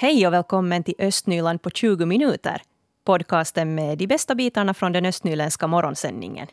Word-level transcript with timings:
Hej 0.00 0.26
och 0.26 0.32
välkommen 0.32 0.84
till 0.84 0.94
Östnyland 0.98 1.62
på 1.62 1.70
20 1.70 2.06
minuter. 2.06 2.62
Podcasten 3.04 3.74
med 3.74 3.98
de 3.98 4.06
bästa 4.06 4.34
bitarna 4.34 4.74
från 4.74 4.92
den 4.92 5.06
östnyländska 5.06 5.66
morgonsändningen. 5.66 6.46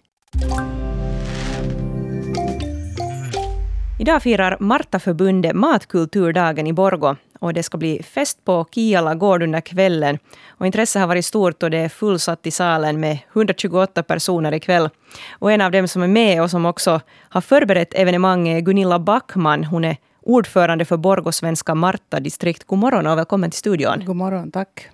Idag 3.99 4.23
firar 4.23 4.57
Martaförbundet 4.59 5.55
Matkulturdagen 5.55 6.67
i 6.67 6.73
Borgo 6.73 7.15
och 7.39 7.53
det 7.53 7.63
ska 7.63 7.77
bli 7.77 8.03
fest 8.03 8.45
på 8.45 8.65
Kiala 8.71 9.15
gård 9.15 9.43
under 9.43 9.61
kvällen. 9.61 10.19
Och 10.49 10.65
intresset 10.65 10.99
har 10.99 11.07
varit 11.07 11.25
stort 11.25 11.63
och 11.63 11.71
det 11.71 11.77
är 11.77 11.89
fullsatt 11.89 12.47
i 12.47 12.51
salen 12.51 12.99
med 12.99 13.19
128 13.33 14.03
personer 14.03 14.53
ikväll. 14.53 14.89
Och 15.31 15.51
en 15.51 15.61
av 15.61 15.71
dem 15.71 15.87
som 15.87 16.03
är 16.03 16.07
med 16.07 16.41
och 16.41 16.51
som 16.51 16.65
också 16.65 17.01
har 17.29 17.41
förberett 17.41 17.93
evenemanget 17.93 18.57
är 18.57 18.61
Gunilla 18.61 18.99
Backman. 18.99 19.63
Hon 19.63 19.85
är 19.85 19.97
ordförande 20.25 20.85
för 20.85 20.97
Borgosvenska 20.97 21.75
Marta-distrikt. 21.75 22.63
God 22.63 22.79
morgon 22.79 23.07
och 23.07 23.17
välkommen 23.17 23.51
till 23.51 23.57
studion. 23.57 24.05
God 24.05 24.15
morgon, 24.15 24.51
tack. 24.51 24.89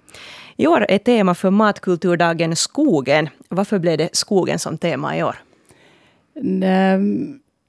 I 0.58 0.68
år 0.68 0.86
är 0.90 0.98
tema 0.98 1.36
för 1.36 1.50
matkulturdagen 1.50 2.56
skogen. 2.56 3.30
Varför 3.50 3.80
blev 3.80 3.98
det 3.98 4.10
skogen 4.16 4.60
som 4.60 4.78
tema 4.78 5.18
i 5.18 5.24
år? 5.24 5.36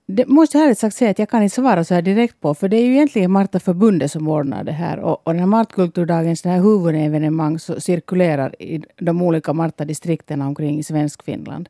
Det 0.06 0.26
måste 0.26 0.58
jag 0.58 0.64
ärligt 0.64 0.78
sagt 0.78 0.96
säga 0.96 1.10
att 1.10 1.18
jag 1.18 1.28
kan 1.28 1.42
inte 1.42 1.54
svara 1.54 1.84
så 1.84 1.94
här 1.94 2.02
direkt 2.02 2.40
på, 2.40 2.54
för 2.54 2.68
det 2.68 2.76
är 2.76 2.84
ju 2.84 2.92
egentligen 2.92 3.30
Marta 3.30 3.60
förbundet 3.60 4.12
som 4.12 4.28
ordnar 4.28 4.64
det 4.64 4.72
här. 4.72 4.98
Och, 4.98 5.26
och 5.26 5.32
den 5.32 5.40
här 5.40 5.46
Martkulturdagens 5.46 6.44
här 6.44 6.60
huvudevenemang 6.60 7.58
så 7.58 7.80
cirkulerar 7.80 8.62
i 8.62 8.82
de 9.00 9.22
olika 9.22 9.52
Marta-distrikterna 9.52 10.46
omkring 10.46 10.78
i 10.78 10.82
Svenskfinland. 10.82 11.68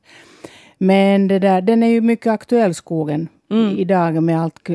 Men 0.79 1.29
det 1.29 1.39
där, 1.39 1.61
den 1.61 1.83
är 1.83 1.87
ju 1.87 2.01
mycket 2.01 2.33
aktuell, 2.33 2.75
skogen, 2.75 3.29
mm. 3.51 3.79
idag 3.79 4.23
med 4.23 4.41
allt 4.41 4.69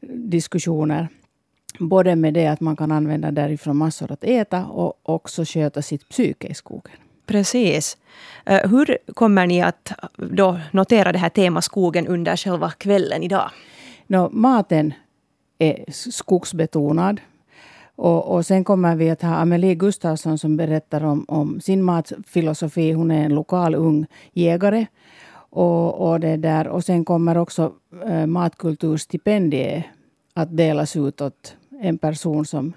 klimatdiskussioner. 0.00 1.08
Både 1.78 2.16
med 2.16 2.34
det 2.34 2.46
att 2.46 2.60
man 2.60 2.76
kan 2.76 2.92
använda 2.92 3.30
därifrån 3.30 3.76
massor 3.76 4.12
att 4.12 4.24
äta 4.24 4.66
och 4.66 4.94
också 5.02 5.44
sköta 5.44 5.82
sitt 5.82 6.08
psyke 6.08 6.46
i 6.46 6.54
skogen. 6.54 6.96
Precis. 7.26 7.96
Eh, 8.46 8.70
hur 8.70 8.98
kommer 9.14 9.46
ni 9.46 9.62
att 9.62 9.92
då 10.16 10.60
notera 10.72 11.12
det 11.12 11.18
här 11.18 11.28
tema 11.28 11.62
skogen 11.62 12.06
under 12.06 12.36
själva 12.36 12.70
kvällen 12.70 13.22
idag? 13.22 13.50
No, 14.06 14.30
maten 14.32 14.94
är 15.58 15.84
skogsbetonad. 15.88 17.20
Och, 17.96 18.34
och 18.34 18.46
sen 18.46 18.64
kommer 18.64 18.96
vi 18.96 19.10
att 19.10 19.22
ha 19.22 19.34
Amelie 19.34 19.74
Gustafsson 19.74 20.38
som 20.38 20.56
berättar 20.56 21.04
om, 21.04 21.24
om 21.28 21.60
sin 21.60 21.82
matfilosofi. 21.82 22.92
Hon 22.92 23.10
är 23.10 23.24
en 23.24 23.34
lokal 23.34 23.74
ung 23.74 24.06
jägare. 24.32 24.86
Och, 25.50 26.10
och, 26.10 26.20
det 26.20 26.36
där. 26.36 26.68
och 26.68 26.84
sen 26.84 27.04
kommer 27.04 27.38
också 27.38 27.72
äh, 28.06 28.26
matkulturstipendiet 28.26 29.84
att 30.34 30.56
delas 30.56 30.96
ut 30.96 31.20
åt 31.20 31.56
en 31.82 31.98
person 31.98 32.46
som 32.46 32.72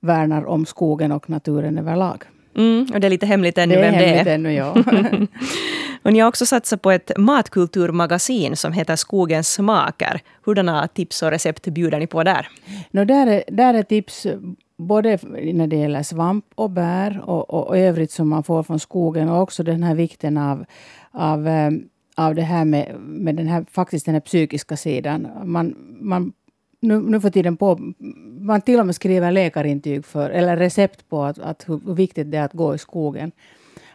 värnar 0.00 0.44
om 0.44 0.66
skogen 0.66 1.12
och 1.12 1.30
naturen 1.30 1.78
överlag. 1.78 2.24
Mm, 2.56 2.86
och 2.94 3.00
det 3.00 3.06
är 3.06 3.10
lite 3.10 3.26
hemligt 3.26 3.58
ännu 3.58 3.74
det 3.74 3.80
vem 3.80 3.94
det 3.94 4.04
är. 4.04 4.24
Det 4.24 4.30
är 4.30 4.34
ännu, 4.34 4.52
ja. 4.52 4.70
och 6.02 6.12
ni 6.12 6.18
har 6.18 6.28
också 6.28 6.46
satsat 6.46 6.82
på 6.82 6.90
ett 6.90 7.10
matkulturmagasin 7.16 8.56
som 8.56 8.72
heter 8.72 8.96
Skogens 8.96 9.52
smaker. 9.52 10.20
Hurdana 10.44 10.88
tips 10.88 11.22
och 11.22 11.30
recept 11.30 11.66
bjuder 11.68 11.98
ni 11.98 12.06
på 12.06 12.22
där? 12.22 12.48
No, 12.90 13.04
där, 13.04 13.26
är, 13.26 13.44
där 13.48 13.74
är 13.74 13.82
tips 13.82 14.26
både 14.76 15.18
när 15.52 15.66
det 15.66 15.76
gäller 15.76 16.02
svamp 16.02 16.44
och 16.54 16.70
bär 16.70 17.22
och, 17.24 17.50
och, 17.50 17.68
och 17.68 17.78
övrigt 17.78 18.10
som 18.10 18.28
man 18.28 18.42
får 18.42 18.62
från 18.62 18.80
skogen 18.80 19.28
och 19.28 19.42
också 19.42 19.62
den 19.62 19.82
här 19.82 19.94
vikten 19.94 20.38
av, 20.38 20.64
av, 21.10 21.48
eh, 21.48 21.70
av 22.16 22.34
det 22.34 22.42
här 22.42 22.64
med, 22.64 23.00
med 23.00 23.36
den 23.36 23.46
här, 23.46 23.64
faktiskt 23.70 24.06
den 24.06 24.14
här 24.14 24.20
psykiska 24.20 24.76
sidan. 24.76 25.28
Man, 25.44 25.74
man 26.00 26.32
nu, 26.80 27.00
nu 27.00 27.20
för 27.20 27.30
tiden 27.30 27.56
på, 27.56 27.78
man 28.40 28.60
till 28.60 28.80
och 28.80 28.86
med 28.86 28.94
skriver 28.94 29.32
läkarintyg 29.32 30.04
för, 30.04 30.30
eller 30.30 30.56
recept 30.56 31.08
på 31.08 31.22
att, 31.22 31.38
att 31.38 31.68
hur 31.68 31.94
viktigt 31.94 32.30
det 32.30 32.38
är 32.38 32.44
att 32.44 32.52
gå 32.52 32.74
i 32.74 32.78
skogen. 32.78 33.32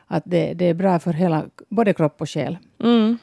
Att 0.07 0.23
det, 0.25 0.53
det 0.53 0.65
är 0.65 0.73
bra 0.73 0.99
för 0.99 1.13
hela, 1.13 1.45
både 1.69 1.93
kropp 1.93 2.21
och 2.21 2.29
själ. 2.29 2.57
Mm. 2.83 3.17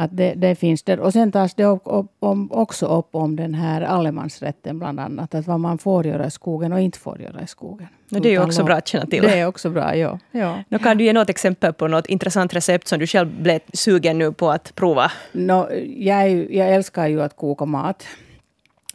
Att 0.00 0.16
det, 0.16 0.34
det, 0.34 0.54
finns 0.54 0.82
där. 0.82 1.00
Och 1.00 1.12
sen 1.12 1.32
tas 1.32 1.54
det 1.54 1.64
upp, 1.64 1.82
upp, 1.84 2.06
om, 2.18 2.52
också 2.52 2.86
upp 2.86 3.08
om 3.10 3.36
den 3.36 3.54
här 3.54 3.82
allemansrätten 3.82 4.78
bland 4.78 5.00
annat. 5.00 5.34
Att 5.34 5.46
vad 5.46 5.60
man 5.60 5.78
får 5.78 6.06
göra 6.06 6.26
i 6.26 6.30
skogen 6.30 6.72
och 6.72 6.80
inte 6.80 6.98
får 6.98 7.20
göra 7.20 7.42
i 7.42 7.46
skogen. 7.46 7.88
Och 8.12 8.20
det 8.20 8.28
är 8.28 8.32
ju 8.32 8.42
också 8.42 8.64
bra 8.64 8.74
att 8.74 8.88
känna 8.88 9.06
till. 9.06 9.22
Det 9.22 9.38
är 9.38 9.46
också 9.46 9.70
bra, 9.70 9.96
ja. 9.96 10.18
ja. 10.30 10.62
Nå, 10.68 10.78
kan 10.78 10.98
du 10.98 11.04
ge 11.04 11.12
något 11.12 11.30
exempel 11.30 11.72
på 11.72 11.88
något 11.88 12.06
intressant 12.06 12.54
recept 12.54 12.88
som 12.88 12.98
du 12.98 13.06
själv 13.06 13.42
blev 13.42 13.60
sugen 13.72 14.18
nu 14.18 14.32
på 14.32 14.50
att 14.50 14.74
prova? 14.74 15.12
No, 15.32 15.72
jag, 15.96 16.54
jag 16.54 16.74
älskar 16.74 17.06
ju 17.06 17.22
att 17.22 17.36
koka 17.36 17.64
mat. 17.64 18.06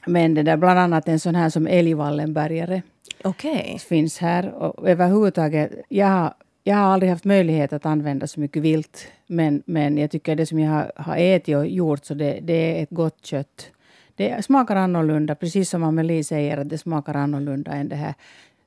Men 0.05 0.33
det 0.33 0.43
där 0.43 0.57
bland 0.57 0.79
annat 0.79 1.07
en 1.07 1.19
sån 1.19 1.35
här 1.35 1.49
som 1.49 1.67
älgvallenbergare 1.67 2.81
okay. 3.23 3.77
finns 3.77 4.17
här. 4.17 4.53
Och 4.53 4.89
överhuvudtaget, 4.89 5.71
jag 5.89 6.07
har, 6.07 6.33
jag 6.63 6.75
har 6.75 6.83
aldrig 6.83 7.11
haft 7.11 7.25
möjlighet 7.25 7.73
att 7.73 7.85
använda 7.85 8.27
så 8.27 8.39
mycket 8.39 8.61
vilt. 8.61 9.07
Men, 9.27 9.63
men 9.65 9.97
jag 9.97 10.11
tycker 10.11 10.35
det 10.35 10.45
som 10.45 10.59
jag 10.59 10.71
har, 10.71 10.91
har 10.95 11.17
ätit 11.17 11.55
och 11.55 11.67
gjort, 11.67 12.05
så 12.05 12.13
det, 12.13 12.39
det 12.41 12.79
är 12.79 12.83
ett 12.83 12.89
gott 12.89 13.25
kött. 13.25 13.67
Det 14.15 14.45
smakar 14.45 14.75
annorlunda, 14.75 15.35
precis 15.35 15.69
som 15.69 15.83
Amelie 15.83 16.23
säger, 16.23 16.57
att 16.57 16.69
det 16.69 16.77
smakar 16.77 17.13
annorlunda 17.13 17.71
än 17.71 17.89
det 17.89 17.95
här 17.95 18.13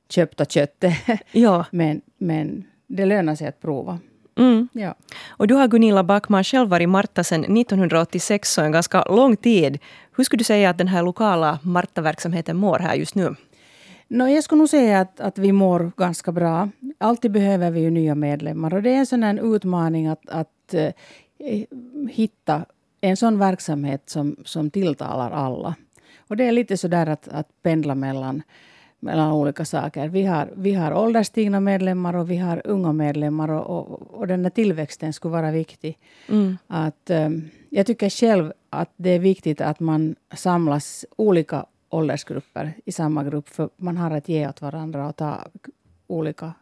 köpta 0.09 0.45
köttet. 0.45 0.93
Ja. 1.31 1.65
men, 1.71 2.01
men 2.17 2.63
det 2.87 3.05
lönar 3.05 3.35
sig 3.35 3.47
att 3.47 3.61
prova. 3.61 3.99
Mm. 4.37 4.67
Ja. 4.73 4.95
Och 5.27 5.47
du 5.47 5.53
har 5.53 5.67
Gunilla 5.67 6.03
Backman 6.03 6.43
själv 6.43 6.69
varit 6.69 6.89
Marta 6.89 7.23
sedan 7.23 7.57
1986, 7.57 8.53
så 8.53 8.61
en 8.61 8.71
ganska 8.71 9.03
lång 9.03 9.35
tid. 9.37 9.79
Hur 10.15 10.23
skulle 10.23 10.37
du 10.37 10.43
säga 10.43 10.69
att 10.69 10.77
den 10.77 10.87
här 10.87 11.03
lokala 11.03 11.59
Marta-verksamheten 11.63 12.57
mår 12.57 12.79
här 12.79 12.95
just 12.95 13.15
nu? 13.15 13.35
No, 14.07 14.27
jag 14.27 14.43
skulle 14.43 14.59
nog 14.59 14.69
säga 14.69 14.99
att, 14.99 15.19
att 15.19 15.37
vi 15.37 15.51
mår 15.51 15.91
ganska 15.97 16.31
bra. 16.31 16.69
Alltid 16.97 17.31
behöver 17.31 17.71
vi 17.71 17.79
ju 17.79 17.89
nya 17.89 18.15
medlemmar 18.15 18.73
och 18.73 18.83
det 18.83 18.89
är 18.89 18.97
en 18.97 19.05
sån 19.05 19.23
utmaning 19.23 20.07
att, 20.07 20.29
att 20.29 20.73
uh, 20.73 20.89
hitta 22.09 22.65
en 23.01 23.17
sån 23.17 23.39
verksamhet 23.39 24.09
som, 24.09 24.35
som 24.45 24.69
tilltalar 24.69 25.31
alla. 25.31 25.75
Och 26.17 26.37
det 26.37 26.43
är 26.43 26.51
lite 26.51 26.77
så 26.77 26.87
där 26.87 27.07
att, 27.07 27.27
att 27.27 27.47
pendla 27.61 27.95
mellan 27.95 28.43
mellan 28.99 29.31
olika 29.31 29.65
saker. 29.65 30.07
Vi 30.07 30.25
har, 30.25 30.49
vi 30.55 30.73
har 30.73 30.93
ålderstigna 30.93 31.59
medlemmar 31.59 32.15
och 32.15 32.31
vi 32.31 32.37
har 32.37 32.61
unga 32.65 32.93
medlemmar 32.93 33.49
och, 33.49 33.79
och, 33.79 34.01
och 34.01 34.27
den 34.27 34.45
här 34.45 34.49
tillväxten 34.49 35.13
skulle 35.13 35.31
vara 35.31 35.51
viktig. 35.51 35.97
Mm. 36.29 36.57
Att, 36.67 37.09
um, 37.09 37.49
jag 37.69 37.85
tycker 37.85 38.09
själv 38.09 38.53
att 38.69 38.93
det 38.95 39.09
är 39.09 39.19
viktigt 39.19 39.61
att 39.61 39.79
man 39.79 40.15
samlas 40.35 41.05
olika 41.15 41.65
åldersgrupper 41.89 42.73
i 42.85 42.91
samma 42.91 43.23
grupp 43.23 43.49
för 43.49 43.69
man 43.77 43.97
har 43.97 44.11
att 44.11 44.29
ge 44.29 44.47
åt 44.47 44.61
varandra 44.61 45.07
och 45.07 45.15
ta 45.15 45.45
olika 46.07 46.53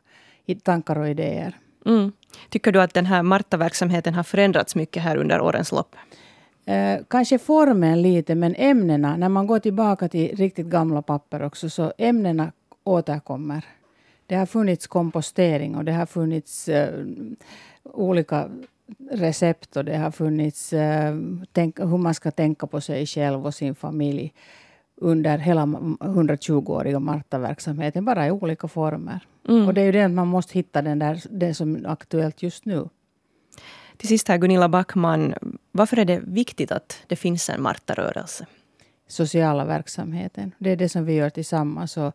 tankar 0.64 0.98
och 0.98 1.10
idéer. 1.10 1.58
Mm. 1.86 2.12
Tycker 2.50 2.72
du 2.72 2.82
att 2.82 2.94
den 2.94 3.06
här 3.06 3.24
Marta-verksamheten 3.24 4.14
har 4.14 4.24
förändrats 4.24 4.76
mycket 4.76 5.04
här 5.04 5.18
under 5.18 5.42
årens 5.42 5.72
lopp? 5.72 5.96
Eh, 6.66 7.00
kanske 7.08 7.40
formen 7.40 8.02
lite, 8.02 8.36
men 8.36 8.56
ämnena, 8.56 9.18
när 9.18 9.30
man 9.30 9.48
går 9.48 9.60
tillbaka 9.60 10.08
till 10.10 10.36
riktigt 10.36 10.68
gamla 10.68 11.02
papper 11.02 11.44
också, 11.44 11.70
så 11.70 11.94
ämnena 11.98 12.52
återkommer. 12.84 13.66
Det 14.28 14.36
har 14.36 14.46
funnits 14.46 14.88
kompostering 14.88 15.76
och 15.76 15.86
det 15.86 15.92
har 15.92 16.06
funnits 16.06 16.70
eh, 16.70 17.06
olika 17.84 18.50
recept 19.12 19.78
och 19.78 19.86
det 19.86 19.98
har 19.98 20.12
funnits 20.12 20.74
eh, 20.74 21.16
tänk, 21.52 21.80
hur 21.80 21.98
man 21.98 22.14
ska 22.14 22.32
tänka 22.32 22.68
på 22.68 22.82
sig 22.82 23.06
själv 23.06 23.46
och 23.46 23.56
sin 23.56 23.76
familj 23.76 24.34
under 24.98 25.38
hela 25.38 25.66
120-åriga 25.66 27.00
Marta-verksamheten, 27.00 28.06
bara 28.06 28.28
i 28.28 28.32
olika 28.32 28.68
former. 28.68 29.28
Mm. 29.48 29.68
Och 29.68 29.74
det 29.74 29.82
är 29.82 29.86
ju 29.86 29.92
det 29.92 30.08
man 30.08 30.28
måste 30.28 30.54
hitta 30.54 30.82
den 30.82 31.00
där, 31.00 31.22
det 31.30 31.54
som 31.54 31.76
är 31.76 31.90
aktuellt 31.90 32.44
just 32.44 32.66
nu. 32.66 32.90
Till 33.98 34.08
sist 34.08 34.28
här 34.28 34.38
Gunilla 34.38 34.70
Backman, 34.70 35.34
varför 35.72 36.00
är 36.00 36.06
det 36.06 36.20
viktigt 36.20 36.72
att 36.72 37.04
det 37.08 37.16
finns 37.16 37.50
en 37.50 37.62
Marta-rörelse? 37.62 38.46
Sociala 39.08 39.66
verksamheten, 39.66 40.52
det 40.58 40.70
är 40.70 40.76
det 40.76 40.90
som 40.90 41.06
vi 41.06 41.14
gör 41.14 41.30
tillsammans. 41.30 41.98
Och 41.98 42.14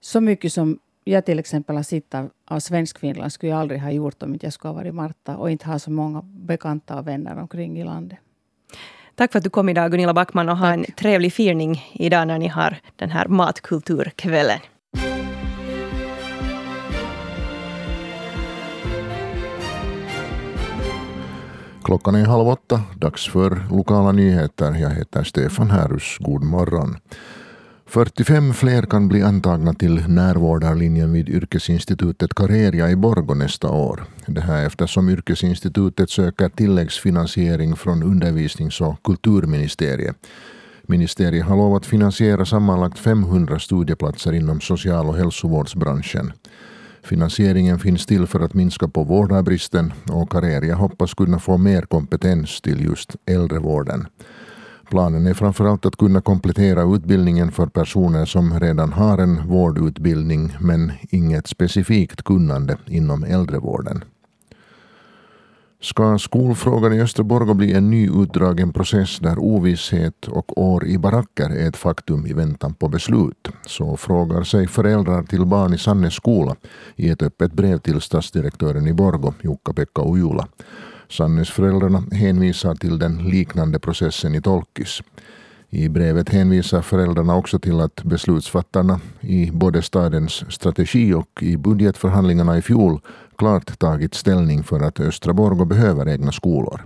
så 0.00 0.20
mycket 0.20 0.52
som 0.52 0.78
jag 1.04 1.24
till 1.24 1.38
exempel 1.38 1.76
har 1.76 1.82
sett 1.82 2.14
av, 2.14 2.30
av 2.44 2.60
Svenskfinland 2.60 3.32
skulle 3.32 3.52
jag 3.52 3.60
aldrig 3.60 3.80
ha 3.80 3.90
gjort 3.90 4.22
om 4.22 4.32
inte 4.32 4.46
jag 4.46 4.52
skulle 4.52 4.68
ha 4.68 4.76
varit 4.76 4.94
Marta 4.94 5.36
och 5.36 5.50
inte 5.50 5.66
ha 5.66 5.78
så 5.78 5.90
många 5.90 6.22
bekanta 6.22 6.98
och 6.98 7.06
vänner 7.06 7.38
omkring 7.38 7.80
i 7.80 7.84
landet. 7.84 8.18
Tack 9.14 9.32
för 9.32 9.38
att 9.38 9.44
du 9.44 9.50
kom 9.50 9.68
idag 9.68 9.90
Gunilla 9.90 10.14
Backman 10.14 10.48
och 10.48 10.56
ha 10.56 10.72
en 10.72 10.84
trevlig 10.84 11.32
firning 11.32 11.84
idag 11.92 12.26
när 12.28 12.38
ni 12.38 12.48
har 12.48 12.76
den 12.96 13.10
här 13.10 13.28
matkulturkvällen. 13.28 14.58
Klockan 21.84 22.14
är 22.14 22.26
halv 22.26 22.48
åtta, 22.48 22.82
dags 22.96 23.28
för 23.28 23.62
lokala 23.70 24.12
nyheter. 24.12 24.74
Jag 24.74 24.90
heter 24.90 25.24
Stefan 25.24 25.70
Härus. 25.70 26.16
God 26.18 26.44
morgon. 26.44 26.96
45 27.92 28.54
fler 28.54 28.82
kan 28.82 29.08
bli 29.08 29.22
antagna 29.22 29.74
till 29.74 30.08
närvårdarlinjen 30.08 31.12
vid 31.12 31.28
yrkesinstitutet 31.28 32.34
Kareria 32.34 32.90
i 32.90 32.96
Borgo 32.96 33.34
nästa 33.34 33.70
år. 33.70 34.04
Det 34.26 34.40
här 34.40 34.66
eftersom 34.66 35.08
yrkesinstitutet 35.08 36.10
söker 36.10 36.48
tilläggsfinansiering 36.48 37.76
från 37.76 38.02
undervisnings 38.02 38.80
och 38.80 39.02
kulturministeriet. 39.04 40.16
Ministeriet 40.82 41.44
har 41.44 41.56
lovat 41.56 41.86
finansiera 41.86 42.44
sammanlagt 42.46 42.98
500 42.98 43.58
studieplatser 43.58 44.32
inom 44.32 44.60
social 44.60 45.08
och 45.08 45.16
hälsovårdsbranschen. 45.16 46.32
Finansieringen 47.02 47.78
finns 47.78 48.06
till 48.06 48.26
för 48.26 48.40
att 48.40 48.54
minska 48.54 48.88
på 48.88 49.04
vårdarbristen 49.04 49.92
och 50.08 50.30
Kareria 50.30 50.74
hoppas 50.74 51.14
kunna 51.14 51.38
få 51.38 51.56
mer 51.56 51.82
kompetens 51.82 52.60
till 52.60 52.84
just 52.84 53.16
äldrevården. 53.26 54.06
Planen 54.92 55.26
är 55.26 55.34
framförallt 55.34 55.86
att 55.86 55.96
kunna 55.96 56.20
komplettera 56.20 56.82
utbildningen 56.96 57.52
för 57.52 57.66
personer 57.66 58.24
som 58.24 58.60
redan 58.60 58.92
har 58.92 59.18
en 59.18 59.48
vårdutbildning 59.48 60.56
men 60.60 60.92
inget 61.10 61.46
specifikt 61.46 62.22
kunnande 62.22 62.76
inom 62.86 63.24
äldrevården. 63.24 64.04
Ska 65.80 66.18
skolfrågan 66.18 66.92
i 66.92 67.00
Österborg 67.00 67.54
bli 67.54 67.72
en 67.72 67.90
ny 67.90 68.10
utdragen 68.22 68.72
process 68.72 69.18
där 69.18 69.38
ovisshet 69.38 70.28
och 70.28 70.62
år 70.62 70.86
i 70.86 70.98
baracker 70.98 71.50
är 71.50 71.68
ett 71.68 71.76
faktum 71.76 72.26
i 72.26 72.32
väntan 72.32 72.74
på 72.74 72.88
beslut? 72.88 73.48
Så 73.66 73.96
frågar 73.96 74.42
sig 74.42 74.66
föräldrar 74.66 75.22
till 75.22 75.46
barn 75.46 75.74
i 75.74 75.78
Sannes 75.78 76.14
skola 76.14 76.56
i 76.96 77.08
ett 77.08 77.22
öppet 77.22 77.52
brev 77.52 77.78
till 77.78 78.00
stadsdirektören 78.00 78.86
i 78.86 78.92
Borgo, 78.92 79.34
Jukka-Pekka 79.42 80.02
Ujula. 80.02 80.48
Sannesföräldrarna 81.12 82.04
hänvisar 82.12 82.74
till 82.74 82.98
den 82.98 83.16
liknande 83.16 83.78
processen 83.78 84.34
i 84.34 84.42
Tolkis. 84.42 85.02
I 85.70 85.88
brevet 85.88 86.28
hänvisar 86.28 86.82
föräldrarna 86.82 87.36
också 87.36 87.58
till 87.58 87.80
att 87.80 88.04
beslutsfattarna 88.04 89.00
i 89.20 89.50
både 89.50 89.82
stadens 89.82 90.52
strategi 90.52 91.14
och 91.14 91.42
i 91.42 91.56
budgetförhandlingarna 91.56 92.58
i 92.58 92.62
fjol 92.62 93.00
klart 93.38 93.78
tagit 93.78 94.14
ställning 94.14 94.64
för 94.64 94.80
att 94.80 95.00
Östra 95.00 95.32
Borgå 95.32 95.64
behöver 95.64 96.08
egna 96.08 96.32
skolor. 96.32 96.84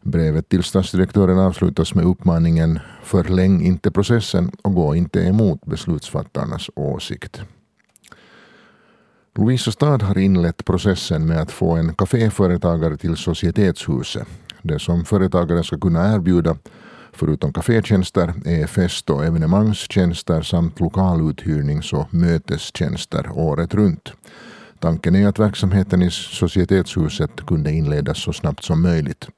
Brevet 0.00 0.48
till 0.48 0.62
stadsdirektören 0.62 1.38
avslutas 1.38 1.94
med 1.94 2.04
uppmaningen 2.04 2.78
förläng 3.02 3.62
inte 3.62 3.90
processen 3.90 4.50
och 4.62 4.74
gå 4.74 4.94
inte 4.94 5.20
emot 5.20 5.66
beslutsfattarnas 5.66 6.70
åsikt. 6.74 7.42
Lovisa 9.34 9.70
stad 9.70 10.02
har 10.02 10.18
inlett 10.18 10.64
processen 10.64 11.26
med 11.26 11.40
att 11.40 11.50
få 11.50 11.76
en 11.76 11.94
kaféföretagare 11.94 12.96
till 12.96 13.16
Societetshuset. 13.16 14.28
Det 14.62 14.78
som 14.78 15.04
företagaren 15.04 15.64
ska 15.64 15.78
kunna 15.78 16.14
erbjuda, 16.14 16.56
förutom 17.12 17.52
kafétjänster, 17.52 18.34
är 18.44 18.66
fest 18.66 19.10
och 19.10 19.24
evenemangstjänster 19.24 20.42
samt 20.42 20.80
lokaluthyrnings 20.80 21.92
och 21.92 22.14
mötestjänster 22.14 23.30
året 23.34 23.74
runt. 23.74 24.12
Tanken 24.78 25.14
är 25.14 25.28
att 25.28 25.38
verksamheten 25.38 26.02
i 26.02 26.10
Societetshuset 26.10 27.46
kunde 27.46 27.72
inledas 27.72 28.18
så 28.18 28.32
snabbt 28.32 28.64
som 28.64 28.82
möjligt. 28.82 29.28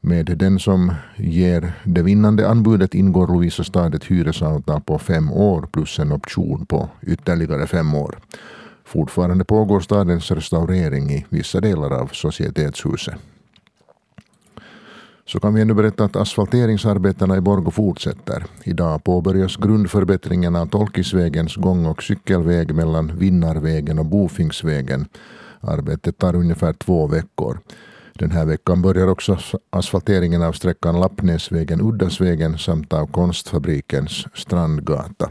Med 0.00 0.26
den 0.26 0.58
som 0.58 0.94
ger 1.16 1.72
det 1.84 2.02
vinnande 2.02 2.48
anbudet 2.48 2.94
ingår 2.94 3.26
Lovisa 3.26 3.64
stad 3.64 3.94
ett 3.94 4.04
hyresavtal 4.04 4.80
på 4.80 4.98
fem 4.98 5.32
år 5.32 5.68
plus 5.72 5.98
en 5.98 6.12
option 6.12 6.66
på 6.66 6.88
ytterligare 7.02 7.66
fem 7.66 7.94
år. 7.94 8.18
Fortfarande 8.88 9.44
pågår 9.44 9.80
stadens 9.80 10.30
restaurering 10.30 11.10
i 11.10 11.26
vissa 11.28 11.60
delar 11.60 11.90
av 11.90 12.06
Societetshuset. 12.06 13.14
Så 15.26 15.40
kan 15.40 15.54
vi 15.54 15.60
ännu 15.60 15.74
berätta 15.74 16.04
att 16.04 16.16
asfalteringsarbetena 16.16 17.36
i 17.36 17.40
Borgå 17.40 17.70
fortsätter. 17.70 18.44
Idag 18.64 19.04
påbörjas 19.04 19.56
grundförbättringen 19.56 20.56
av 20.56 20.66
Tolkisvägens 20.66 21.56
gång 21.56 21.86
och 21.86 22.02
cykelväg 22.02 22.74
mellan 22.74 23.16
Vinnarvägen 23.18 23.98
och 23.98 24.06
Bofingsvägen. 24.06 25.06
Arbetet 25.60 26.18
tar 26.18 26.36
ungefär 26.36 26.72
två 26.72 27.06
veckor. 27.06 27.60
Den 28.12 28.30
här 28.30 28.44
veckan 28.44 28.82
börjar 28.82 29.08
också 29.08 29.38
asfalteringen 29.70 30.42
av 30.42 30.52
sträckan 30.52 30.96
Lappnäsvägen-Uddasvägen 30.96 32.56
samt 32.56 32.92
av 32.92 33.06
Konstfabrikens 33.06 34.26
Strandgata. 34.34 35.30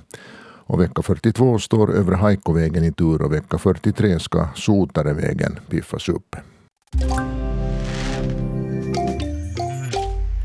Och 0.68 0.82
vecka 0.82 1.02
42 1.02 1.60
står 1.60 1.96
Övre 1.96 2.16
Haikovägen 2.16 2.84
i 2.84 2.92
tur 2.92 3.22
och 3.22 3.34
vecka 3.34 3.58
43 3.58 4.20
ska 4.20 4.48
Sotarevägen 4.56 5.60
piffas 5.70 6.10
upp. 6.10 6.36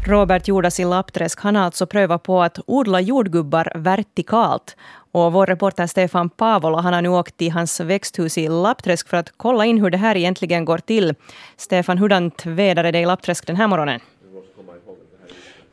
Robert 0.06 0.48
Jordas 0.48 0.80
i 0.80 0.84
Lappträsk 0.84 1.40
han 1.40 1.56
har 1.56 1.62
alltså 1.62 1.86
prövat 1.86 2.22
på 2.22 2.42
att 2.42 2.58
odla 2.66 3.00
jordgubbar 3.00 3.72
vertikalt. 3.74 4.76
Och 5.12 5.32
vår 5.32 5.46
reporter 5.46 5.86
Stefan 5.86 6.30
Paavola 6.30 6.80
han 6.80 6.94
har 6.94 7.02
nu 7.02 7.08
åkt 7.08 7.36
till 7.36 7.52
hans 7.52 7.80
växthus 7.80 8.38
i 8.38 8.48
Lappträsk 8.48 9.08
för 9.08 9.16
att 9.16 9.32
kolla 9.36 9.64
in 9.64 9.80
hur 9.80 9.90
det 9.90 9.98
här 9.98 10.16
egentligen 10.16 10.64
går 10.64 10.78
till. 10.78 11.14
Stefan, 11.56 11.98
hurdant 11.98 12.46
väder 12.46 12.84
är 12.84 12.92
det 12.92 13.00
i 13.00 13.06
Lappträsk 13.06 13.46
den 13.46 13.56
här 13.56 13.69
morgonen? 13.69 14.00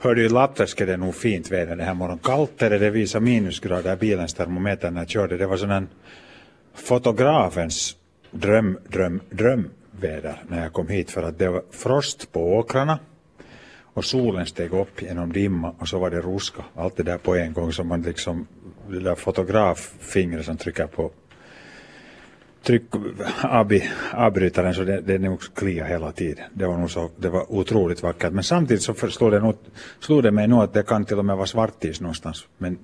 Hörde 0.01 0.21
i 0.21 0.29
Lappträsk 0.29 0.81
är 0.81 0.85
det 0.85 0.97
nog 0.97 1.15
fint 1.15 1.51
väder 1.51 1.75
den 1.75 1.85
här 1.85 1.93
morgonen. 1.93 2.19
Kallt 2.23 2.61
är 2.61 2.69
det, 2.69 2.77
det 2.77 2.89
visar 2.89 3.19
minusgrader 3.19 3.95
bilens 3.95 4.33
termometer 4.33 4.91
när 4.91 5.01
jag 5.01 5.09
körde. 5.09 5.37
Det 5.37 5.47
var 5.47 5.57
sån 5.57 5.71
en 5.71 5.87
fotografens 6.73 7.95
dröm, 8.31 8.79
dröm, 8.87 9.21
drömväder 9.29 10.43
när 10.47 10.63
jag 10.63 10.73
kom 10.73 10.87
hit 10.87 11.11
för 11.11 11.23
att 11.23 11.39
det 11.39 11.49
var 11.49 11.63
frost 11.71 12.31
på 12.31 12.53
åkrarna 12.55 12.99
och 13.83 14.05
solen 14.05 14.45
steg 14.45 14.73
upp 14.73 15.01
genom 15.01 15.33
dimma 15.33 15.73
och 15.79 15.87
så 15.87 15.99
var 15.99 16.09
det 16.09 16.21
ruska. 16.21 16.63
Allt 16.75 16.97
det 16.97 17.03
där 17.03 17.17
på 17.17 17.35
en 17.35 17.53
gång 17.53 17.73
som 17.73 17.87
man 17.87 18.01
liksom, 18.01 18.47
det 18.89 18.99
där 18.99 19.15
fotograffingret 19.15 20.45
som 20.45 20.57
trycker 20.57 20.87
på 20.87 21.11
tryck, 22.63 22.83
abi, 23.41 23.83
avbrytaren 24.13 24.73
så 24.73 24.83
det, 24.83 25.01
det 25.01 25.17
nog 25.17 25.39
klia 25.55 25.85
hela 25.85 26.11
tiden. 26.11 26.43
Det 26.53 26.67
var 26.67 26.77
nog 26.77 26.91
så, 26.91 27.09
det 27.17 27.29
var 27.29 27.51
otroligt 27.51 28.03
vackert. 28.03 28.33
Men 28.33 28.43
samtidigt 28.43 28.83
så 28.83 28.93
slog 28.93 29.31
det, 29.31 29.39
nog, 29.39 29.55
slog 29.99 30.23
det 30.23 30.31
mig 30.31 30.47
nog 30.47 30.63
att 30.63 30.73
det 30.73 30.83
kan 30.83 31.05
till 31.05 31.19
och 31.19 31.25
med 31.25 31.35
vara 31.35 31.47
svartis 31.47 32.01
någonstans. 32.01 32.47
Men 32.57 32.77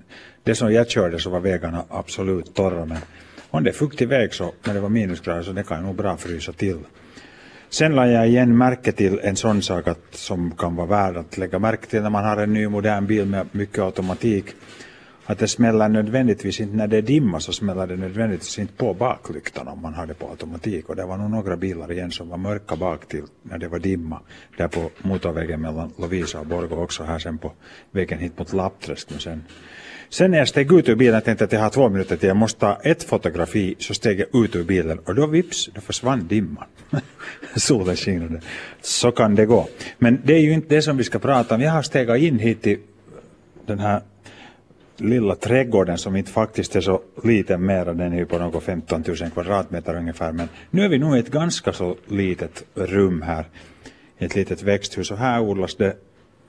det 0.43 0.55
som 0.55 0.73
jag 0.73 0.89
körde 0.89 1.19
så 1.19 1.29
var 1.29 1.39
vägarna 1.39 1.83
absolut 1.89 2.55
torra. 2.55 2.85
Men 2.85 2.97
om 3.49 3.63
det 3.63 3.69
är 3.69 3.73
fuktig 3.73 4.07
väg 4.07 4.33
så, 4.33 4.53
när 4.63 4.73
det 4.73 4.79
var 4.79 4.89
minusgrader 4.89 5.43
så 5.43 5.51
det 5.51 5.63
kan 5.63 5.83
nog 5.83 5.95
bra 5.95 6.17
frysa 6.17 6.51
till. 6.51 6.77
Sen 7.69 7.95
lade 7.95 8.11
jag 8.11 8.27
igen 8.27 8.57
märke 8.57 8.91
till 8.91 9.19
en 9.23 9.35
sån 9.35 9.61
sak 9.61 9.87
att, 9.87 10.05
som 10.11 10.51
kan 10.51 10.75
vara 10.75 10.87
värd 10.87 11.17
att 11.17 11.37
lägga 11.37 11.59
märke 11.59 11.87
till 11.87 12.01
när 12.01 12.09
man 12.09 12.23
har 12.23 12.37
en 12.37 12.53
ny 12.53 12.67
modern 12.67 13.05
bil 13.05 13.25
med 13.25 13.47
mycket 13.51 13.79
automatik. 13.79 14.45
Att 15.25 15.39
det 15.39 15.47
smäller 15.47 15.89
nödvändigtvis 15.89 16.59
inte, 16.59 16.75
när 16.75 16.87
det 16.87 16.97
är 16.97 17.01
dimma 17.01 17.39
så 17.39 17.53
smäller 17.53 17.87
det 17.87 17.95
nödvändigtvis 17.95 18.59
inte 18.59 18.73
på 18.73 18.93
baklyktan 18.93 19.67
om 19.67 19.81
man 19.81 19.93
har 19.93 20.05
det 20.05 20.13
på 20.13 20.29
automatik. 20.29 20.89
Och 20.89 20.95
det 20.95 21.05
var 21.05 21.17
nog 21.17 21.31
några 21.31 21.57
bilar 21.57 21.91
igen 21.91 22.11
som 22.11 22.29
var 22.29 22.37
mörka 22.37 22.75
bak 22.75 23.07
till 23.07 23.23
när 23.41 23.57
det 23.57 23.67
var 23.67 23.79
dimma. 23.79 24.19
Där 24.57 24.67
på 24.67 24.89
motorvägen 25.01 25.61
mellan 25.61 25.91
Lovisa 25.97 26.39
och 26.39 26.45
Borgå 26.45 26.75
också 26.75 27.03
här 27.03 27.19
sen 27.19 27.37
på 27.37 27.51
vägen 27.91 28.19
hit 28.19 28.39
mot 28.39 28.53
Lappträsk. 28.53 29.09
Men 29.09 29.19
sen 29.19 29.43
Sen 30.09 30.31
när 30.31 30.37
jag 30.37 30.47
steg 30.47 30.71
ut 30.71 30.89
ur 30.89 30.95
bilen 30.95 31.21
tänkte 31.21 31.43
jag 31.43 31.47
att 31.47 31.53
jag 31.53 31.59
har 31.59 31.69
två 31.69 31.89
minuter 31.89 32.17
till 32.17 32.27
jag 32.27 32.37
måste 32.37 32.59
ta 32.59 32.75
ett 32.83 33.03
fotografi 33.03 33.75
så 33.79 33.93
steg 33.93 34.19
jag 34.19 34.43
ut 34.43 34.55
ur 34.55 34.63
bilen 34.63 34.99
och 34.99 35.15
då 35.15 35.27
vips, 35.27 35.69
då 35.73 35.81
försvann 35.81 36.27
dimman. 36.27 36.65
Solen 37.55 37.95
skinade. 37.95 38.41
Så 38.81 39.11
kan 39.11 39.35
det 39.35 39.45
gå. 39.45 39.67
Men 39.97 40.21
det 40.23 40.33
är 40.33 40.39
ju 40.39 40.53
inte 40.53 40.75
det 40.75 40.81
som 40.81 40.97
vi 40.97 41.03
ska 41.03 41.19
prata 41.19 41.55
om. 41.55 41.61
Jag 41.61 41.71
har 41.71 41.81
stegat 41.81 42.17
in 42.17 42.39
hit 42.39 42.61
till 42.61 42.79
den 43.65 43.79
här 43.79 44.01
lilla 44.97 45.35
trädgården 45.35 45.97
som 45.97 46.15
inte 46.15 46.31
faktiskt 46.31 46.75
är 46.75 46.81
så 46.81 47.01
liten 47.23 47.65
mera, 47.65 47.93
den 47.93 48.13
är 48.13 48.17
ju 48.17 48.25
på 48.25 48.37
något 48.37 48.63
15 48.63 49.03
000 49.07 49.17
kvadratmeter 49.29 49.95
ungefär. 49.95 50.31
Men 50.31 50.47
nu 50.69 50.83
är 50.83 50.89
vi 50.89 50.97
nog 50.97 51.17
i 51.17 51.19
ett 51.19 51.31
ganska 51.31 51.73
så 51.73 51.95
litet 52.07 52.63
rum 52.75 53.21
här, 53.21 53.45
ett 54.17 54.35
litet 54.35 54.63
växthus 54.63 55.11
och 55.11 55.17
här 55.17 55.41
odlas 55.41 55.75
det 55.75 55.95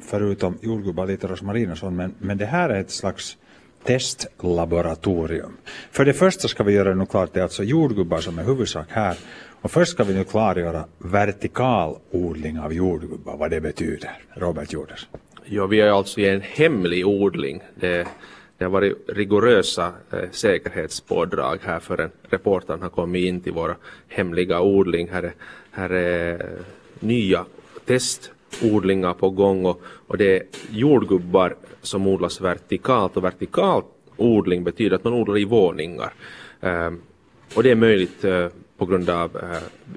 förutom 0.00 0.58
jordgubbar 0.60 1.06
lite 1.06 1.26
rosmarin 1.26 1.70
och 1.70 1.78
sånt, 1.78 1.96
men, 1.96 2.14
men 2.18 2.38
det 2.38 2.46
här 2.46 2.68
är 2.68 2.80
ett 2.80 2.90
slags 2.90 3.36
testlaboratorium. 3.84 5.56
För 5.90 6.04
det 6.04 6.12
första 6.12 6.48
ska 6.48 6.62
vi 6.62 6.72
göra 6.72 6.94
nu 6.94 7.06
klart 7.06 7.34
det 7.34 7.40
är 7.40 7.44
alltså 7.44 7.64
jordgubbar 7.64 8.20
som 8.20 8.38
är 8.38 8.44
huvudsak 8.44 8.86
här. 8.90 9.16
Och 9.60 9.70
först 9.70 9.92
ska 9.92 10.04
vi 10.04 10.14
nu 10.14 10.24
klargöra 10.24 10.84
vertikal 10.98 11.96
odling 12.10 12.58
av 12.58 12.72
jordgubbar, 12.72 13.36
vad 13.36 13.50
det 13.50 13.60
betyder. 13.60 14.10
Robert 14.34 14.72
Jorders. 14.72 15.08
Ja, 15.44 15.66
vi 15.66 15.80
är 15.80 15.88
alltså 15.88 16.20
i 16.20 16.28
en 16.28 16.40
hemlig 16.40 17.06
odling. 17.06 17.62
Det, 17.74 18.06
det 18.58 18.64
har 18.64 18.70
varit 18.70 18.96
rigorösa 19.08 19.92
eh, 20.12 20.30
säkerhetspådrag 20.30 21.58
här 21.62 21.80
förrän 21.80 22.10
reportern 22.28 22.82
har 22.82 22.88
kommit 22.88 23.24
in 23.24 23.40
till 23.40 23.52
vår 23.52 23.76
hemliga 24.08 24.60
odling. 24.60 25.08
Här 25.08 25.22
är, 25.22 25.34
här 25.70 25.90
är 25.90 26.40
eh, 26.40 26.64
nya 27.00 27.44
testodlingar 27.84 29.14
på 29.14 29.30
gång 29.30 29.66
och, 29.66 29.82
och 30.06 30.18
det 30.18 30.36
är 30.36 30.42
jordgubbar 30.70 31.56
som 31.82 32.06
odlas 32.06 32.40
vertikalt 32.40 33.16
och 33.16 33.24
vertikal 33.24 33.82
odling 34.16 34.64
betyder 34.64 34.96
att 34.96 35.04
man 35.04 35.12
odlar 35.12 35.38
i 35.38 35.44
våningar. 35.44 36.12
Ehm, 36.60 36.70
eh, 36.70 36.86
eh, 36.86 36.92
och 37.54 37.62
det 37.62 37.70
är 37.70 37.76
möjligt 37.76 38.24
på 38.78 38.86
grund 38.86 39.10
av 39.10 39.38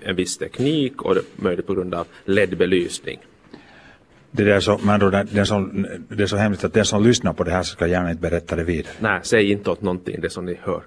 en 0.01 0.15
viss 0.15 0.37
teknik 0.37 1.01
och 1.01 1.17
möjligt 1.35 1.67
på 1.67 1.73
grund 1.73 1.93
av 1.93 2.07
LED-belysning. 2.25 3.19
Det, 4.31 4.43
där 4.43 4.59
så, 4.59 4.79
men 4.83 4.99
då, 4.99 5.09
den 5.09 5.45
som, 5.45 5.87
det 6.09 6.23
är 6.23 6.27
så 6.27 6.37
hemligt 6.37 6.63
att 6.63 6.73
den 6.73 6.85
som 6.85 7.03
lyssnar 7.03 7.33
på 7.33 7.43
det 7.43 7.51
här 7.51 7.63
ska 7.63 7.87
gärna 7.87 8.09
inte 8.09 8.21
berätta 8.21 8.55
det 8.55 8.63
vidare. 8.63 8.93
Nej, 8.99 9.19
säg 9.23 9.51
inte 9.51 9.69
åt 9.69 9.81
någonting 9.81 10.21
det 10.21 10.29
som 10.29 10.45
ni 10.45 10.57
hör. 10.61 10.83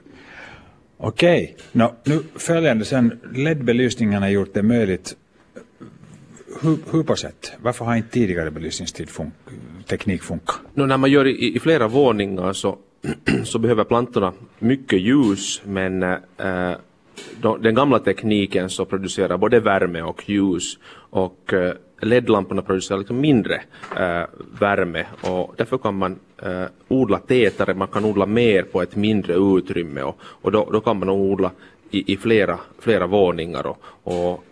Okej, 0.97 1.55
okay. 1.55 1.65
no, 1.73 1.95
nu 2.05 2.23
följande 2.37 2.85
sen 2.85 3.21
LED-belysningarna 3.35 4.31
gjort 4.31 4.55
det 4.55 4.63
möjligt 4.63 5.17
hur, 6.61 6.79
hur 6.93 7.03
på 7.03 7.17
sätt? 7.17 7.53
Varför 7.63 7.85
har 7.85 7.97
inte 7.97 8.11
tidigare 8.11 8.51
belysningstid 8.51 9.11
teknik 9.87 10.23
funkar? 10.23 10.57
No, 10.75 10.87
när 10.87 10.97
man 10.97 11.11
gör 11.11 11.27
i, 11.27 11.57
i 11.57 11.61
flera 11.61 11.89
våningar 11.89 12.53
så, 12.53 12.79
så 13.45 13.59
behöver 13.59 13.85
plantorna 13.85 14.33
mycket 14.59 15.01
ljus 15.01 15.63
men 15.65 16.03
äh, 16.03 16.19
de, 17.41 17.63
den 17.63 17.75
gamla 17.75 17.99
tekniken 17.99 18.71
så 18.71 18.85
producerar 18.85 19.39
både 19.39 19.61
värme 19.61 20.03
och 20.03 20.29
ljus 20.29 20.79
och 21.11 21.53
äh, 21.53 21.73
LED-lamporna 22.03 22.63
producerar 22.63 22.99
liksom 22.99 23.21
mindre 23.21 23.55
äh, 23.97 24.23
värme 24.61 25.07
och 25.21 25.55
därför 25.57 25.79
kan 25.79 25.95
man 25.95 26.19
äh, 26.43 26.65
odla 26.89 27.19
tätare, 27.19 27.75
man 27.75 27.89
kan 27.89 28.05
odla 28.05 28.27
mer 28.27 28.63
på 28.63 28.83
ett 28.83 28.97
mindre 28.97 29.35
utrymme 29.35 30.03
och, 30.03 30.17
och 30.23 30.53
då, 30.53 30.69
då 30.73 30.81
kan 30.81 30.99
man 30.99 31.09
odla 31.09 31.51
i, 31.91 32.13
i 32.13 32.17
flera, 32.17 32.59
flera 32.79 33.07
våningar 33.07 33.67
och, 33.67 33.79
och 34.03 34.45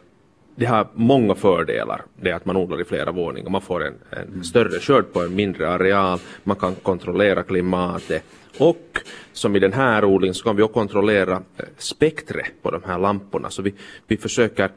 det 0.55 0.67
har 0.67 0.87
många 0.95 1.35
fördelar, 1.35 2.03
det 2.21 2.33
att 2.33 2.45
man 2.45 2.57
odlar 2.57 2.81
i 2.81 2.85
flera 2.85 3.13
våningar. 3.13 3.51
Man 3.51 3.61
får 3.61 3.87
en, 3.87 3.95
en 4.11 4.29
mm. 4.29 4.45
större 4.45 4.81
skörd 4.81 5.13
på 5.13 5.23
en 5.23 5.35
mindre 5.35 5.71
areal, 5.71 6.19
man 6.45 6.57
kan 6.57 6.75
kontrollera 6.75 7.43
klimatet 7.43 8.25
och 8.59 9.01
som 9.33 9.57
i 9.57 9.59
den 9.59 9.73
här 9.73 10.05
odlingen 10.05 10.35
så 10.35 10.45
kan 10.45 10.57
vi 10.57 10.63
också 10.63 10.75
kontrollera 10.75 11.43
eh, 11.57 11.65
spektret 11.79 12.63
på 12.63 12.71
de 12.71 12.83
här 12.87 12.99
lamporna. 12.99 13.51
Så 13.51 13.63
vi, 13.63 13.75
vi 14.07 14.17
försöker 14.17 14.71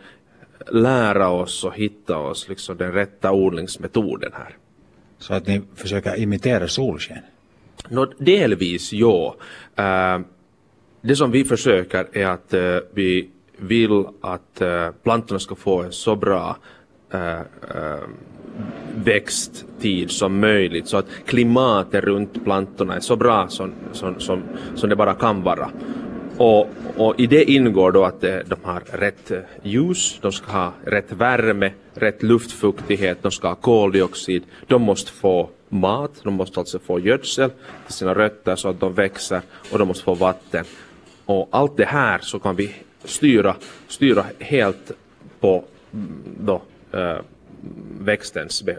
lära 0.72 1.30
oss 1.30 1.64
och 1.64 1.76
hitta 1.76 2.18
oss 2.18 2.50
liksom 2.50 2.78
den 2.78 2.92
rätta 2.92 3.32
odlingsmetoden 3.32 4.32
här. 4.34 4.58
Så 5.18 5.34
att 5.34 5.48
ni 5.48 5.62
försöker 5.76 6.20
imitera 6.20 6.68
solsken? 6.68 7.18
No, 7.90 8.06
delvis 8.18 8.94
ja. 8.94 9.36
Uh, 9.80 10.26
det 11.02 11.16
som 11.16 11.32
vi 11.32 11.44
försöker 11.44 12.08
är 12.18 12.26
att 12.26 12.54
uh, 12.54 12.78
vi 12.94 13.30
vill 13.58 14.06
att 14.22 14.62
uh, 14.62 14.92
plantorna 15.04 15.40
ska 15.40 15.56
få 15.56 15.82
en 15.82 15.92
så 15.92 16.16
bra 16.16 16.58
växttid 18.96 20.12
som 20.12 20.40
möjligt 20.40 20.88
så 20.88 20.98
att 20.98 21.06
klimatet 21.26 22.04
runt 22.04 22.44
plantorna 22.44 22.96
är 22.96 23.00
så 23.00 23.16
bra 23.16 23.48
som, 23.48 23.72
som, 23.92 24.20
som, 24.20 24.44
som 24.76 24.90
det 24.90 24.96
bara 24.96 25.14
kan 25.14 25.44
vara. 25.44 25.70
Och, 26.38 26.70
och, 26.98 27.20
i 27.20 27.28
det 27.28 27.52
ingår 27.52 27.92
då 27.92 28.06
att 28.06 28.24
eh, 28.24 28.38
de 28.46 28.56
har 28.64 28.84
rätt 28.92 29.32
eh, 29.32 29.40
ljus, 29.64 30.20
de 30.22 30.32
ska 30.32 30.52
ha 30.52 30.74
rätt 30.86 31.12
värme, 31.12 31.72
rätt 31.94 32.24
luftfuktighet, 32.24 33.18
de 33.22 33.32
ska 33.32 33.48
ha 33.48 33.56
koldioxid, 33.56 34.44
de 34.68 34.82
måste 34.82 35.12
få 35.12 35.50
mat, 35.70 36.12
de 36.24 36.34
måste 36.34 36.60
alltså 36.60 36.80
få 36.80 37.00
gödsel 37.00 37.50
till 37.86 37.94
sina 37.94 38.14
rötter 38.14 38.56
så 38.56 38.70
att 38.70 38.80
de 38.80 38.94
växer 38.94 39.42
och 39.72 39.80
de 39.80 39.88
måste 39.88 40.04
få 40.04 40.14
vatten. 40.14 40.66
Och 41.26 41.48
allt 41.52 41.78
det 41.78 41.86
här 41.86 42.20
så 42.20 42.40
kan 42.40 42.56
vi 42.56 42.76
styra, 43.04 43.56
styra 43.88 44.26
helt 44.40 44.92
på 45.40 45.64
mm, 45.94 46.24
då, 46.40 46.62
äh, 46.92 47.18
växtens 48.00 48.64
äh, 48.68 48.76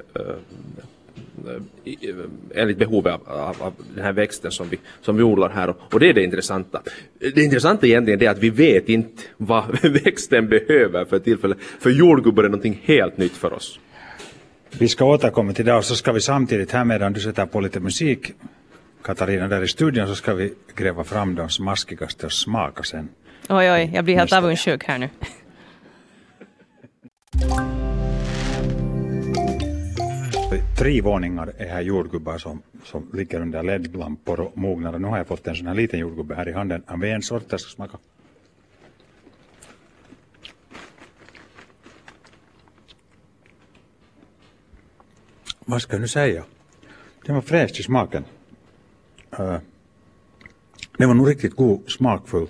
enligt 2.55 2.79
behovet 2.79 3.13
av, 3.13 3.21
av, 3.27 3.57
av, 3.63 3.73
den 3.95 4.05
här 4.05 4.13
växten 4.13 4.51
som 4.51 4.69
vi, 4.69 4.79
som 5.03 5.17
vi 5.17 5.23
odlar 5.23 5.49
här. 5.49 5.69
Och, 5.69 5.77
och 5.93 6.01
det 6.01 6.09
är 6.09 6.15
det 6.15 6.25
intressanta. 6.25 6.83
Det 7.19 7.43
intressanta 7.43 7.87
egentligen 7.87 8.23
är 8.23 8.31
att 8.31 8.39
vi 8.39 8.51
vet 8.51 8.89
inte 8.89 9.23
vad 9.37 9.65
växten 9.83 10.49
behöver 10.49 11.05
för 11.05 11.19
tillfället. 11.19 11.59
För 11.81 11.91
jordgubbar 11.91 12.45
är 12.45 12.49
någonting 12.49 12.81
helt 12.85 13.17
nytt 13.17 13.37
för 13.37 13.53
oss. 13.53 13.79
Vi 14.79 14.89
ska 14.89 15.05
återkomma 15.05 15.53
till 15.53 15.65
det 15.65 15.75
och 15.75 15.85
så 15.85 15.97
ska 15.97 16.13
vi 16.13 16.21
samtidigt 16.21 16.71
här 16.71 16.85
medan 16.85 17.13
du 17.13 17.21
sätter 17.21 17.47
på 17.47 17.61
lite 17.61 17.81
musik 17.81 18.33
Katarina 19.05 19.49
där 19.49 19.63
i 19.63 19.69
studion 19.69 20.07
så 20.07 20.15
ska 20.15 20.35
vi 20.35 20.53
gräva 20.75 21.05
fram 21.05 21.35
de 21.35 21.49
smaskigaste 21.49 22.27
och 22.27 22.33
smaka 22.33 22.83
sen. 22.83 23.09
Oj, 23.49 23.71
oj, 23.71 23.91
jag 23.95 24.05
blir 24.05 24.15
helt 24.15 24.33
avundsjuk 24.33 24.85
här 24.85 24.99
nu. 24.99 25.09
Tre 30.85 31.01
våningar 31.01 31.53
är 31.59 31.69
här 31.69 31.81
jordgubbar 31.81 32.39
som, 32.39 32.63
som 32.85 33.11
ligger 33.13 33.41
under 33.41 33.63
LED-lampor 33.63 34.41
och 34.41 34.59
mognar. 34.59 34.99
Nu 34.99 35.09
har 35.09 35.17
jag 35.17 35.27
fått 35.27 35.47
en 35.47 35.57
sån 35.57 35.67
här 35.67 35.75
liten 35.75 36.01
jordgubbe 36.01 36.35
här 36.35 36.49
i 36.49 36.53
handen. 36.53 36.83
Av 36.87 37.05
en 37.05 37.23
sort, 37.23 37.43
jag 37.49 37.61
ska 37.61 37.71
smaka. 37.71 37.99
Vad 45.65 45.83
ska 45.83 45.93
jag 45.93 46.01
nu 46.01 46.09
säga? 46.09 46.45
Den 47.27 47.35
var 47.35 47.43
fräsch 47.43 47.81
i 47.81 47.83
smaken. 47.83 48.25
Äh, 49.39 49.41
uh, 49.41 49.59
den 50.99 51.09
var 51.09 51.15
nog 51.15 51.29
riktigt 51.31 51.57
god, 51.57 51.91
smakfull. 51.91 52.49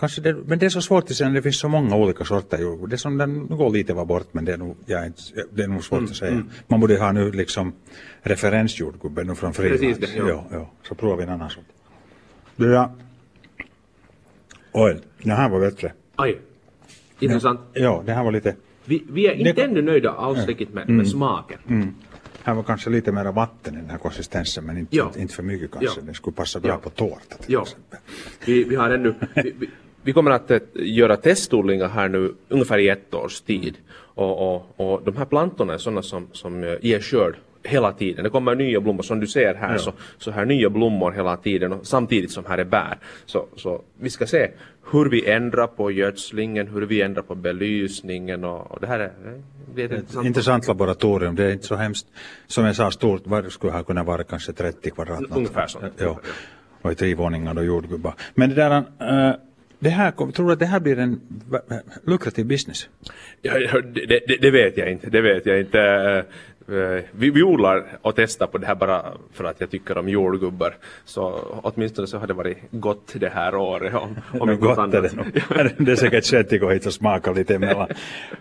Kanske 0.00 0.20
det, 0.20 0.34
men 0.34 0.58
det 0.58 0.66
är 0.66 0.70
så 0.70 0.80
svårt 0.80 1.10
att 1.10 1.16
säga, 1.16 1.30
det 1.30 1.42
finns 1.42 1.58
så 1.58 1.68
många 1.68 1.96
olika 1.96 2.24
sorter. 2.24 2.86
Det 2.86 2.98
som 2.98 3.18
den, 3.18 3.46
nu 3.50 3.56
går 3.56 3.70
lite 3.70 3.94
var 3.94 4.04
bort 4.04 4.28
men 4.32 4.44
det 4.44 4.52
är 4.52 4.56
nog, 4.56 4.76
ja, 4.86 5.04
det 5.50 5.62
är 5.62 5.68
nog 5.68 5.84
svårt 5.84 5.98
mm, 5.98 6.10
att 6.10 6.16
säga. 6.16 6.32
Mm. 6.32 6.50
Man 6.66 6.80
borde 6.80 6.98
ha 6.98 7.12
nu 7.12 7.32
liksom 7.32 7.72
referensjordgubben 8.22 9.26
nu 9.26 9.34
från 9.34 9.54
Frilands. 9.54 9.80
Precis 9.80 10.14
det, 10.14 10.18
ja. 10.18 10.28
ja. 10.28 10.46
Ja, 10.50 10.70
Så 10.88 10.94
provar 10.94 11.16
vi 11.16 11.22
en 11.22 11.28
annan 11.28 11.50
sort. 11.50 11.64
Det 12.56 12.66
ja. 12.66 12.94
Oj, 14.72 15.00
den 15.22 15.36
här 15.36 15.48
var 15.48 15.60
bättre. 15.60 15.92
Aj. 16.16 16.38
Intressant. 17.18 17.60
Ja, 17.72 18.02
det 18.06 18.12
här 18.12 18.24
var 18.24 18.32
lite... 18.32 18.56
Vi, 18.84 19.04
vi 19.10 19.26
är 19.26 19.32
inte 19.32 19.52
det, 19.52 19.62
ännu 19.62 19.82
nöjda 19.82 20.10
alls 20.10 20.46
riktigt 20.46 20.74
med, 20.74 20.86
med 20.86 20.94
mm. 20.94 21.06
smaken. 21.06 21.58
Mm. 21.68 21.94
Här 22.42 22.54
var 22.54 22.62
kanske 22.62 22.90
lite 22.90 23.12
mer 23.12 23.32
vatten 23.32 23.74
i 23.74 23.76
den 23.76 23.90
här 23.90 23.98
konsistensen 23.98 24.64
men 24.64 24.78
inte, 24.78 24.96
ja. 24.96 25.12
inte 25.16 25.34
för 25.34 25.42
mycket 25.42 25.70
kanske. 25.70 26.00
Ja. 26.00 26.06
Den 26.06 26.14
skulle 26.14 26.36
passa 26.36 26.60
bra 26.60 26.70
ja. 26.70 26.78
på 26.78 26.90
tårta 26.90 27.36
till 27.40 27.52
ja. 27.52 27.62
exempel. 27.62 27.98
Vi, 28.46 28.64
vi 28.64 28.76
har 28.76 28.90
ännu, 28.90 29.14
vi, 29.34 29.54
vi, 29.58 29.68
vi, 30.02 30.12
kommer 30.12 30.30
att 30.30 30.50
äh, 30.50 30.58
göra 30.74 31.16
testodlingar 31.16 31.88
här 31.88 32.08
nu 32.08 32.34
ungefär 32.48 32.78
i 32.78 32.88
ett 32.88 33.14
års 33.14 33.40
tid. 33.40 33.76
Och, 34.14 34.54
och, 34.54 34.74
och 34.76 35.02
de 35.04 35.16
här 35.16 35.24
plantorna 35.24 35.74
är 35.74 35.78
sådana 35.78 36.02
som, 36.02 36.28
som 36.32 36.64
äh, 36.64 36.74
ger 36.80 37.00
skörd 37.00 37.36
hela 37.62 37.92
tiden. 37.92 38.24
Det 38.24 38.30
kommer 38.30 38.54
nya 38.54 38.80
blommor, 38.80 39.02
som 39.02 39.20
du 39.20 39.26
ser 39.26 39.54
här, 39.54 39.72
ja. 39.72 39.78
så, 39.78 39.92
så 40.18 40.30
här 40.30 40.44
nya 40.44 40.70
blommor 40.70 41.12
hela 41.12 41.36
tiden 41.36 41.72
och 41.72 41.86
samtidigt 41.86 42.30
som 42.30 42.44
här 42.44 42.58
är 42.58 42.64
bär. 42.64 42.98
Så, 43.26 43.46
så 43.56 43.82
vi 43.98 44.10
ska 44.10 44.26
se 44.26 44.50
hur 44.92 45.10
vi 45.10 45.30
ändrar 45.30 45.66
på 45.66 45.90
gödslingen, 45.90 46.68
hur 46.68 46.82
vi 46.82 47.02
ändrar 47.02 47.22
på 47.22 47.34
belysningen 47.34 48.44
och, 48.44 48.70
och 48.70 48.80
det 48.80 48.86
här 48.86 48.98
är, 48.98 49.12
det 49.74 49.82
är 49.82 49.86
ett 49.86 49.92
intressant. 49.92 50.26
intressant 50.26 50.66
laboratorium. 50.68 51.34
Det 51.36 51.44
är 51.44 51.52
inte 51.52 51.66
så 51.66 51.76
hemskt, 51.76 52.06
som 52.46 52.64
jag 52.64 52.76
sa, 52.76 52.90
stort. 52.90 53.26
Var 53.26 53.42
skulle 53.42 53.72
ha 53.72 53.82
kunnat 53.82 54.06
vara 54.06 54.24
kanske 54.24 54.52
30 54.52 54.90
kvadratmeter. 54.90 55.36
Ungefär 55.36 55.66
så. 55.66 55.78
Ja. 55.98 56.20
Och 56.82 56.92
i 56.92 56.94
tre 56.94 57.14
våningar 57.14 57.58
och 57.58 57.64
jordgubbar. 57.64 58.14
Men 58.34 58.48
det 58.48 58.54
där, 58.54 58.84
äh, 59.00 59.34
det 59.80 59.90
här, 59.90 60.32
tror 60.32 60.46
du 60.46 60.52
att 60.52 60.58
det 60.58 60.66
här 60.66 60.80
blir 60.80 60.98
en 60.98 61.20
lukrativ 62.04 62.46
business? 62.46 62.88
Ja, 63.42 63.80
det, 63.80 64.06
det, 64.06 64.36
det, 64.40 64.50
vet 64.50 64.76
jag 64.76 64.90
inte. 64.92 65.10
Det 65.10 65.20
vet 65.20 65.46
jag 65.46 65.60
inte. 65.60 65.80
Eh, 66.68 67.04
vi, 67.12 67.30
vi 67.30 67.42
odlar 67.42 67.84
och 68.02 68.16
testar 68.16 68.46
på 68.46 68.58
det 68.58 68.66
här 68.66 68.74
bara 68.74 69.04
för 69.32 69.44
att 69.44 69.60
jag 69.60 69.70
tycker 69.70 69.98
om 69.98 70.08
jordgubbar. 70.08 70.76
Så 71.04 71.22
åtminstone 71.62 72.06
så 72.06 72.18
har 72.18 72.26
det 72.26 72.34
varit 72.34 72.58
gott 72.70 73.14
det 73.14 73.28
här 73.28 73.54
året. 73.54 73.94
Om, 73.94 74.16
om 74.40 74.60
gott 74.60 74.78
annat. 74.78 74.94
är 74.94 75.02
det 75.02 75.16
nog. 75.16 75.26
det 75.86 75.92
är 75.92 75.96
säkert 75.96 76.24
skönt 76.24 76.52
att 76.52 76.60
gå 76.60 76.70
hit 76.70 76.86
och 76.86 76.92
smaka 76.92 77.32
lite 77.32 77.54
emellan. 77.54 77.88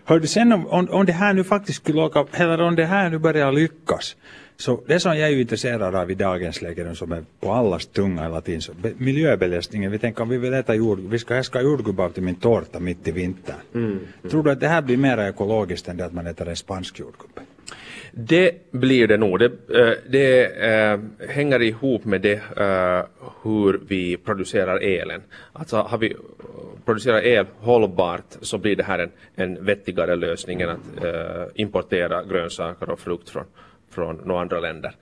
Hör 0.05 0.19
du 0.19 0.27
sen 0.27 0.51
om, 0.51 0.67
om, 0.67 0.89
om 0.89 1.05
det 1.05 1.13
här 1.13 1.34
nu 1.34 1.43
faktiskt 1.43 1.81
skulle 1.84 2.01
åka, 2.01 2.25
eller 2.31 2.62
om 2.62 2.75
det 2.75 2.86
här 2.86 3.10
nu 3.10 3.17
börjar 3.17 3.51
lyckas. 3.51 4.15
Så 4.59 4.81
det 4.87 4.99
som 4.99 5.17
jag 5.17 5.29
är 5.29 5.39
intresserad 5.39 5.95
av 5.95 6.11
i 6.11 6.15
dagens 6.15 6.61
läge, 6.61 6.95
som 6.95 7.11
är 7.11 7.23
på 7.39 7.51
allas 7.51 7.85
tunga 7.85 8.23
hela 8.23 8.41
tiden, 8.41 8.61
så 8.61 8.73
miljöbelastningen. 8.97 9.91
Vi 9.91 9.99
tänker 9.99 10.21
om 10.21 10.29
vi 10.29 10.37
vill 10.37 10.53
äta 10.53 10.75
jord, 10.75 10.99
vi 10.99 11.19
ska 11.19 11.35
äska 11.35 11.61
jordgubbar 11.61 12.09
till 12.09 12.23
min 12.23 12.35
tårta 12.35 12.79
mitt 12.79 13.07
i 13.07 13.11
vintern. 13.11 13.55
Mm, 13.73 13.91
mm. 13.91 13.99
Tror 14.29 14.43
du 14.43 14.51
att 14.51 14.59
det 14.59 14.67
här 14.67 14.81
blir 14.81 14.97
mer 14.97 15.17
ekologiskt 15.17 15.87
än 15.87 15.97
det 15.97 16.05
att 16.05 16.13
man 16.13 16.27
äter 16.27 16.49
en 16.49 16.55
spansk 16.55 16.99
jordgubbe? 16.99 17.41
Det 18.11 18.71
blir 18.71 19.07
det 19.07 19.17
nog. 19.17 19.39
Det, 19.39 19.45
eh, 19.45 19.93
det 20.09 20.45
äh, 20.45 20.99
hänger 21.29 21.61
ihop 21.61 22.05
med 22.05 22.21
det 22.21 22.41
äh, 22.57 23.05
hur 23.43 23.79
vi 23.87 24.17
producerar 24.17 24.83
elen. 24.83 25.21
Alltså 25.53 25.77
har 25.77 25.97
vi 25.97 26.15
producerar 26.85 27.21
el 27.21 27.45
hållbart 27.59 28.37
så 28.41 28.57
blir 28.57 28.75
det 28.75 28.83
här 28.83 28.99
en, 28.99 29.11
en 29.35 29.65
vettigare 29.65 30.15
lösning 30.15 30.61
än 30.61 30.69
att 30.69 31.03
äh, 31.03 31.43
importera 31.55 32.23
grönsaker 32.23 32.89
och 32.89 32.99
frukt 32.99 33.29
från, 33.29 33.45
från 33.91 34.15
några 34.15 34.41
andra 34.41 34.60
länder. 34.60 34.96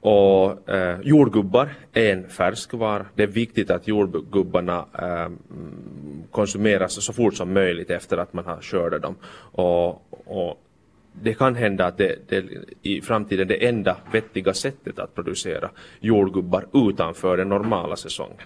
Och 0.00 0.68
eh, 0.68 1.00
jordgubbar 1.02 1.68
är 1.92 2.12
en 2.12 2.28
färskvara. 2.28 3.06
Det 3.14 3.22
är 3.22 3.26
viktigt 3.26 3.70
att 3.70 3.88
jordgubbarna 3.88 4.86
eh, 4.98 5.30
konsumeras 6.30 7.04
så 7.04 7.12
fort 7.12 7.34
som 7.34 7.52
möjligt 7.52 7.90
efter 7.90 8.16
att 8.16 8.32
man 8.32 8.44
har 8.44 8.60
skördat 8.60 9.02
dem. 9.02 9.14
Och, 9.52 9.88
och 10.26 10.60
det 11.22 11.34
kan 11.34 11.54
hända 11.54 11.86
att 11.86 11.98
det, 11.98 12.18
det 12.28 12.44
i 12.82 13.00
framtiden 13.00 13.48
det 13.48 13.66
enda 13.66 13.96
vettiga 14.12 14.54
sättet 14.54 14.98
att 14.98 15.14
producera 15.14 15.70
jordgubbar 16.00 16.66
utanför 16.72 17.36
den 17.36 17.48
normala 17.48 17.96
säsongen. 17.96 18.38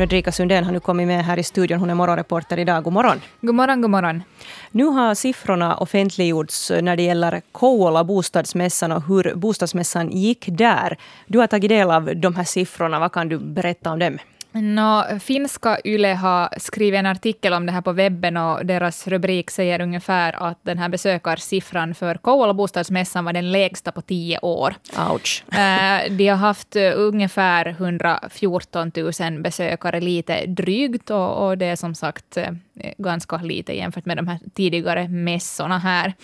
Fredrika 0.00 0.32
Sundén 0.32 0.64
har 0.64 0.72
nu 0.72 0.80
kommit 0.80 1.06
med 1.06 1.24
här 1.24 1.38
i 1.38 1.42
studion. 1.42 1.80
Hon 1.80 1.90
är 1.90 1.94
morgonreporter 1.94 2.58
idag. 2.58 2.84
God 2.84 2.92
morgon. 2.92 3.20
God 3.40 3.54
morgon, 3.54 3.80
god 3.82 3.90
morgon. 3.90 4.22
Nu 4.70 4.84
har 4.84 5.14
siffrorna 5.14 5.76
offentliggjorts 5.76 6.72
när 6.82 6.96
det 6.96 7.02
gäller 7.02 7.42
Kouvola 7.52 8.04
bostadsmässan 8.04 8.92
och 8.92 9.02
hur 9.02 9.34
bostadsmässan 9.34 10.10
gick 10.10 10.44
där. 10.48 10.98
Du 11.26 11.38
har 11.38 11.46
tagit 11.46 11.68
del 11.68 11.90
av 11.90 12.16
de 12.16 12.34
här 12.34 12.44
siffrorna. 12.44 12.98
Vad 13.00 13.12
kan 13.12 13.28
du 13.28 13.38
berätta 13.38 13.92
om 13.92 13.98
dem? 13.98 14.18
No, 14.52 15.18
finska 15.20 15.78
Yle 15.84 16.14
har 16.14 16.48
skrivit 16.58 16.98
en 16.98 17.06
artikel 17.06 17.52
om 17.52 17.66
det 17.66 17.72
här 17.72 17.80
på 17.80 17.92
webben 17.92 18.36
och 18.36 18.66
deras 18.66 19.06
rubrik 19.06 19.50
säger 19.50 19.80
ungefär 19.80 20.50
att 20.50 20.58
den 20.62 20.78
här 20.78 20.88
besökarsiffran 20.88 21.94
för 21.94 22.14
Kouvola 22.14 22.54
bostadsmässan 22.54 23.24
var 23.24 23.32
den 23.32 23.52
lägsta 23.52 23.92
på 23.92 24.02
tio 24.02 24.38
år. 24.38 24.74
Ouch. 25.10 25.44
Eh, 25.52 26.12
de 26.12 26.28
har 26.28 26.36
haft 26.36 26.76
eh, 26.76 26.92
ungefär 26.96 27.66
114 27.66 28.92
000 29.20 29.42
besökare, 29.42 30.00
lite 30.00 30.46
drygt, 30.46 31.10
och, 31.10 31.46
och 31.46 31.58
det 31.58 31.66
är 31.66 31.76
som 31.76 31.94
sagt 31.94 32.36
eh, 32.36 32.52
ganska 32.98 33.36
lite 33.36 33.76
jämfört 33.76 34.06
med 34.06 34.16
de 34.16 34.28
här 34.28 34.38
tidigare 34.54 35.08
mässorna 35.08 35.78
här, 35.78 36.14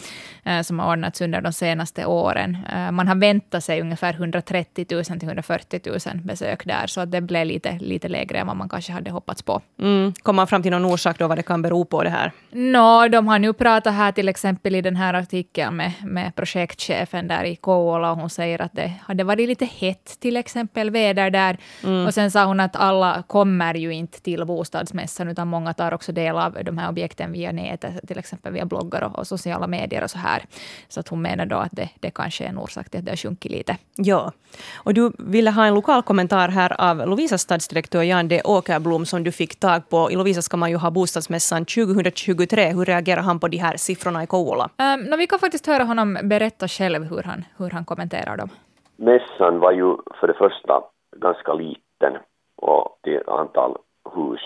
som 0.62 0.78
har 0.78 0.90
ordnats 0.92 1.20
under 1.20 1.40
de 1.40 1.52
senaste 1.52 2.06
åren. 2.06 2.58
Man 2.92 3.08
har 3.08 3.14
väntat 3.14 3.64
sig 3.64 3.80
ungefär 3.80 4.14
130 4.14 4.86
000 4.90 5.04
till 5.04 5.28
140 5.28 5.80
000 5.84 5.98
besök 6.24 6.64
där, 6.64 6.86
så 6.86 7.04
det 7.04 7.20
blev 7.20 7.46
lite, 7.46 7.78
lite 7.78 8.08
lägre 8.16 8.38
än 8.38 8.46
vad 8.46 8.56
man 8.56 8.68
kanske 8.68 8.92
hade 8.92 9.10
hoppats 9.10 9.42
på. 9.42 9.60
Mm. 9.80 10.12
Kom 10.22 10.36
man 10.36 10.46
fram 10.46 10.62
till 10.62 10.70
någon 10.70 10.84
orsak 10.84 11.18
då 11.18 11.28
vad 11.28 11.38
det 11.38 11.42
kan 11.42 11.62
bero 11.62 11.84
på 11.84 12.04
det 12.04 12.10
här? 12.10 12.32
No, 12.50 13.08
de 13.08 13.28
har 13.28 13.38
nu 13.38 13.52
pratat 13.52 13.94
här 13.94 14.12
till 14.12 14.28
exempel 14.28 14.74
i 14.74 14.82
den 14.82 14.96
här 14.96 15.14
artikeln 15.14 15.76
med, 15.76 15.92
med 16.04 16.34
projektchefen 16.34 17.28
där 17.28 17.44
i 17.44 17.56
Kouvola 17.56 18.10
och 18.10 18.16
hon 18.16 18.30
säger 18.30 18.62
att 18.62 18.72
det 18.72 18.92
hade 19.02 19.24
varit 19.24 19.48
lite 19.48 19.64
hett 19.64 20.20
till 20.20 20.36
exempel 20.36 20.90
väder 20.90 21.30
där. 21.30 21.58
Mm. 21.84 22.06
Och 22.06 22.14
sen 22.14 22.30
sa 22.30 22.44
hon 22.44 22.60
att 22.60 22.76
alla 22.76 23.22
kommer 23.26 23.74
ju 23.74 23.94
inte 23.94 24.20
till 24.22 24.44
bostadsmässan 24.44 25.28
utan 25.28 25.48
många 25.48 25.74
tar 25.74 25.94
också 25.94 26.12
del 26.12 26.36
av 26.36 26.58
de 26.64 26.78
här 26.78 26.88
objekten 26.88 27.32
via 27.32 27.52
nätet, 27.52 28.08
till 28.08 28.18
exempel 28.18 28.52
via 28.52 28.64
bloggar 28.64 29.02
och, 29.02 29.18
och 29.18 29.26
sociala 29.26 29.66
medier 29.66 30.02
och 30.02 30.10
så 30.10 30.18
här. 30.18 30.44
Så 30.88 31.00
att 31.00 31.08
hon 31.08 31.22
menar 31.22 31.46
då 31.46 31.56
att 31.56 31.72
det, 31.72 31.88
det 32.00 32.10
kanske 32.10 32.44
är 32.44 32.48
en 32.48 32.58
orsak 32.58 32.90
till 32.90 32.98
att 32.98 33.04
det 33.04 33.12
har 33.12 33.16
sjunkit 33.16 33.52
lite. 33.52 33.76
Ja, 33.96 34.32
och 34.76 34.94
du 34.94 35.12
ville 35.18 35.50
ha 35.50 35.66
en 35.66 35.74
lokal 35.74 36.02
kommentar 36.02 36.48
här 36.48 36.80
av 36.80 37.08
Lovisas 37.08 37.42
stadsdirektör 37.42 38.02
Jan 38.06 38.28
D. 38.28 38.40
Åkerblom 38.44 39.06
som 39.06 39.24
du 39.24 39.32
fick 39.32 39.60
tag 39.60 39.88
på. 39.88 40.10
I 40.10 40.16
Lovisa 40.16 40.42
ska 40.42 40.56
man 40.56 40.70
ju 40.70 40.76
ha 40.76 40.90
bostadsmässan 40.90 41.64
2023. 41.64 42.62
Hur 42.66 42.84
reagerar 42.84 43.22
han 43.22 43.40
på 43.40 43.48
de 43.48 43.56
här 43.56 43.76
siffrorna 43.76 44.22
i 44.22 44.26
Kouvola? 44.26 44.64
Um, 44.78 45.00
no, 45.10 45.16
vi 45.16 45.26
kan 45.26 45.38
faktiskt 45.38 45.66
höra 45.66 45.84
honom 45.84 46.18
berätta 46.22 46.68
själv 46.68 47.04
hur 47.04 47.22
han, 47.22 47.44
hur 47.58 47.70
han 47.70 47.84
kommenterar 47.84 48.36
dem. 48.36 48.48
Mässan 48.96 49.58
var 49.58 49.72
ju 49.72 49.96
för 50.20 50.26
det 50.26 50.34
första 50.34 50.82
ganska 51.16 51.52
liten 51.54 52.12
och 52.56 52.98
till 53.02 53.22
antal 53.26 53.76
hus. 54.14 54.40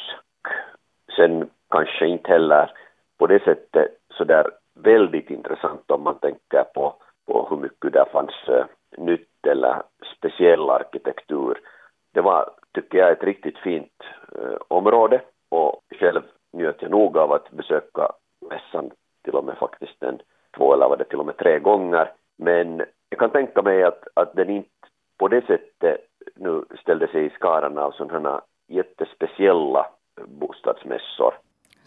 Sen 1.17 1.49
kanske 1.71 2.07
inte 2.07 2.33
heller 2.33 2.71
på 3.19 3.27
det 3.27 3.45
sättet 3.45 3.89
så 4.19 4.25
där 4.25 4.47
väldigt 4.75 5.31
intressant 5.31 5.91
om 5.91 6.03
man 6.03 6.19
tänker 6.19 6.65
på, 6.75 6.95
på 7.27 7.47
hur 7.51 7.57
mycket 7.57 7.93
där 7.93 8.09
fanns 8.13 8.49
uh, 8.49 8.65
nytt 8.99 9.47
eller 9.47 9.83
speciell 10.17 10.71
arkitektur. 10.71 11.59
Det 12.15 12.21
var 12.21 12.51
tycker 12.75 12.99
jag, 12.99 13.13
ett 13.13 13.25
riktigt 13.25 13.59
fint 13.59 14.03
eh, 14.39 14.57
område 14.69 15.21
och 15.49 15.81
själv 15.99 16.23
njöt 16.53 16.83
jag 16.83 16.91
nog 16.91 17.19
av 17.19 17.33
att 17.33 17.51
besöka 17.51 18.13
mässan 18.51 18.91
till 19.25 19.35
och 19.35 19.45
med 19.45 19.59
faktiskt 19.59 20.03
en 20.03 20.21
två 20.57 20.75
eller 20.75 20.89
var 20.89 20.97
det 20.97 21.05
till 21.05 21.19
och 21.19 21.27
med 21.27 21.37
tre 21.37 21.59
gånger. 21.59 22.13
Men 22.39 22.83
jag 23.09 23.19
kan 23.19 23.31
tänka 23.31 23.63
mig 23.63 23.83
att, 23.83 24.05
att 24.15 24.35
den 24.35 24.51
inte 24.51 24.71
på 25.19 25.29
det 25.29 25.47
sättet 25.47 26.01
nu 26.35 26.65
ställde 26.81 27.09
sig 27.09 27.27
i 27.27 27.31
skaran 27.31 27.79
av 27.79 27.91
sådana 27.91 28.43
jättespeciella 28.69 29.87
bostadsmässor. 30.25 31.35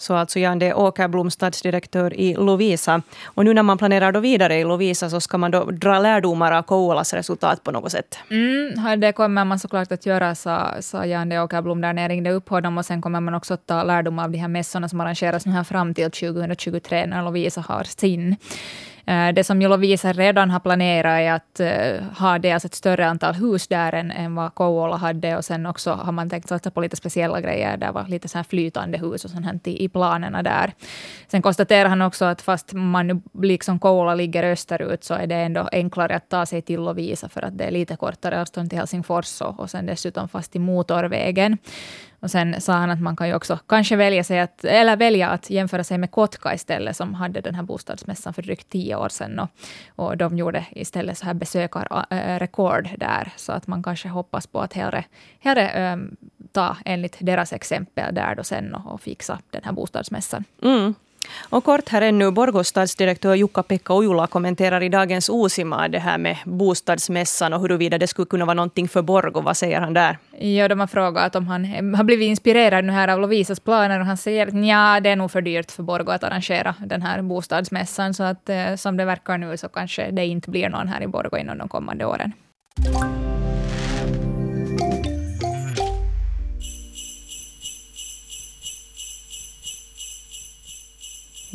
Så 0.04 0.16
alltså 0.16 0.40
Jan 0.40 0.60
D. 0.60 0.74
Åkerblom, 0.74 1.32
stadsdirektör 1.32 2.14
i 2.14 2.34
Lovisa. 2.34 3.02
Och 3.26 3.46
nu 3.46 3.54
när 3.54 3.64
man 3.64 3.78
planerar 3.78 4.12
då 4.12 4.20
vidare 4.20 4.60
i 4.60 4.64
Lovisa 4.64 5.10
så 5.10 5.20
ska 5.20 5.38
man 5.38 5.52
då 5.52 5.64
dra 5.64 6.00
lärdomar 6.00 6.52
av 6.52 6.64
Kouvolas 6.64 7.14
resultat 7.14 7.64
på 7.64 7.72
något 7.72 7.92
sätt. 7.92 8.18
Mm, 8.30 9.00
det 9.00 9.12
kommer 9.12 9.46
man 9.46 9.60
såklart 9.60 9.92
att 9.92 10.06
göra, 10.06 10.36
sa, 10.36 10.82
sa 10.82 11.06
Jan 11.06 11.30
D. 11.30 11.40
Åkerblom 11.40 11.82
där 11.82 11.94
när 11.94 12.02
jag 12.02 12.10
ringde 12.10 12.32
upp 12.32 12.50
honom. 12.50 12.78
Och 12.78 12.86
sen 12.86 13.02
kommer 13.02 13.20
man 13.20 13.34
också 13.34 13.54
att 13.54 13.68
ta 13.68 13.84
lärdom 13.84 14.20
av 14.20 14.32
de 14.32 14.38
här 14.38 14.48
mässorna 14.48 14.90
som 14.90 15.02
arrangeras 15.02 15.46
nu 15.46 15.52
här 15.52 15.64
fram 15.64 15.94
till 15.94 16.12
2023 16.12 17.06
när 17.06 17.24
Lovisa 17.24 17.62
har 17.62 17.84
sin. 17.84 18.36
Eh, 19.06 19.34
det 19.34 19.44
som 19.44 19.62
Lovisa 19.62 20.13
redan 20.13 20.52
har 20.52 20.60
planerat 20.60 21.20
är 21.20 21.32
att 21.32 21.60
eh, 21.60 22.04
ha 22.20 22.39
dels 22.39 22.66
ett 22.66 22.76
större 22.76 23.08
antal 23.08 23.34
hus 23.34 23.68
där 23.68 23.94
än, 23.94 24.12
än 24.12 24.36
vad 24.36 24.56
Kouvola 24.56 24.96
hade 24.96 25.38
och 25.38 25.46
sen 25.46 25.66
också 25.66 25.92
har 25.92 26.12
man 26.12 26.30
tänkt 26.30 26.50
satsa 26.50 26.72
på 26.72 26.82
lite 26.82 26.96
speciella 26.96 27.42
grejer. 27.42 27.78
Det 27.78 27.92
var 27.92 28.08
lite 28.08 28.28
så 28.28 28.38
här 28.38 28.44
flytande 28.44 28.98
hus 28.98 29.26
och 29.26 29.32
sånt 29.32 29.46
här 29.46 29.60
i, 29.63 29.84
i 29.84 29.89
planerna 29.89 30.44
där. 30.44 30.74
Sen 31.28 31.42
konstaterar 31.42 31.89
han 31.89 32.02
också 32.02 32.26
att 32.26 32.42
fast 32.42 32.74
man 32.74 33.08
nu 33.08 33.22
liksom 33.42 33.80
Kouvola 33.80 34.16
ligger 34.16 34.44
österut 34.44 35.04
så 35.04 35.13
är 35.13 35.28
det 35.28 35.36
ändå 35.36 35.70
enklare 35.72 36.16
att 36.16 36.30
ta 36.30 36.46
sig 36.46 36.62
till 36.62 36.80
Lovisa 36.82 37.30
för 37.30 37.42
att 37.42 37.58
det 37.58 37.63
är 37.63 37.72
lite 37.72 37.96
kortare 37.96 38.42
avstånd 38.42 38.70
till 38.70 38.80
Helsingfors 38.80 39.42
och, 39.42 39.60
och 39.60 39.70
sen 39.70 39.86
dessutom 39.86 40.30
fast 40.30 40.56
i 40.56 40.60
motorvägen. 40.60 41.58
Och 42.24 42.32
sen 42.32 42.62
sa 42.62 42.74
han 42.74 42.90
att 42.90 43.02
man 43.02 43.16
kan 43.16 43.28
ju 43.28 43.36
också 43.36 43.60
kanske 43.68 43.96
välja, 43.96 44.24
sig 44.24 44.40
att, 44.40 44.66
eller 44.66 44.96
välja 44.96 45.30
att 45.30 45.50
jämföra 45.50 45.84
sig 45.84 45.98
med 45.98 46.12
Kotka 46.12 46.54
istället, 46.54 46.96
som 46.96 47.14
hade 47.14 47.42
den 47.42 47.56
här 47.56 47.64
bostadsmässan 47.64 48.34
för 48.34 48.42
drygt 48.42 48.70
tio 48.70 48.96
år 48.96 49.10
sedan. 49.10 49.40
Och, 49.40 49.50
och 49.96 50.18
de 50.18 50.38
gjorde 50.38 50.66
istället 50.72 51.18
så 51.18 51.26
här 51.26 51.34
besökarrekord 51.34 52.86
äh, 52.86 52.98
där, 52.98 53.34
så 53.36 53.52
att 53.52 53.68
man 53.68 53.84
kanske 53.84 54.10
hoppas 54.10 54.48
på 54.48 54.62
att 54.62 54.74
hellre, 54.74 55.06
hellre 55.40 55.94
um, 55.94 56.16
ta 56.52 56.78
enligt 56.86 57.18
deras 57.20 57.54
exempel 57.54 58.16
där 58.16 58.36
då 58.36 58.44
sen 58.44 58.76
och, 58.76 58.94
och 58.94 59.02
fixa 59.02 59.40
den 59.50 59.62
här 59.64 59.72
bostadsmässan. 59.72 60.44
Mm. 60.62 60.94
Och 61.50 61.64
kort 61.64 61.90
här 61.90 62.02
ännu, 62.02 62.32
Borgos 62.32 62.68
stadsdirektör 62.68 63.36
Jukka-Pekka 63.36 63.94
Ojula 63.94 64.28
kommenterar 64.28 64.84
i 64.84 64.90
dagens 64.90 65.30
Osima 65.30 65.88
det 65.88 66.00
här 66.00 66.18
med 66.18 66.38
bostadsmässan 66.46 67.54
och 67.54 67.62
huruvida 67.62 67.98
det 67.98 68.08
skulle 68.08 68.26
kunna 68.26 68.46
vara 68.46 68.54
någonting 68.54 68.88
för 68.88 69.02
Borgo. 69.02 69.42
Vad 69.42 69.58
säger 69.58 69.82
han 69.82 69.94
där? 69.94 70.18
Ja, 70.40 70.68
de 70.68 70.80
har 70.80 70.88
frågat 70.88 71.36
om 71.36 71.48
han 71.48 71.96
har 71.96 72.04
blivit 72.04 72.28
inspirerad 72.28 72.86
nu 72.86 72.92
här 72.92 73.08
av 73.08 73.20
Lovisas 73.20 73.60
planer 73.60 74.00
och 74.00 74.06
han 74.06 74.18
säger 74.18 74.48
att 74.48 74.68
ja, 74.68 75.00
det 75.00 75.10
är 75.10 75.16
nog 75.16 75.32
för 75.32 75.42
dyrt 75.42 75.72
för 75.72 75.84
Borgo 75.84 76.12
att 76.12 76.24
arrangera 76.24 76.76
den 76.86 77.02
här 77.02 77.22
bostadsmässan. 77.22 78.14
Så 78.14 78.24
att 78.24 78.50
eh, 78.50 78.76
som 78.76 78.98
det 78.98 79.06
verkar 79.06 79.38
nu 79.38 79.58
så 79.58 79.70
kanske 79.70 80.12
det 80.12 80.26
inte 80.26 80.50
blir 80.50 80.70
någon 80.70 80.88
här 80.88 81.04
i 81.04 81.08
Borgo 81.08 81.38
inom 81.38 81.58
de 81.58 81.70
kommande 81.70 82.06
åren. 82.06 82.34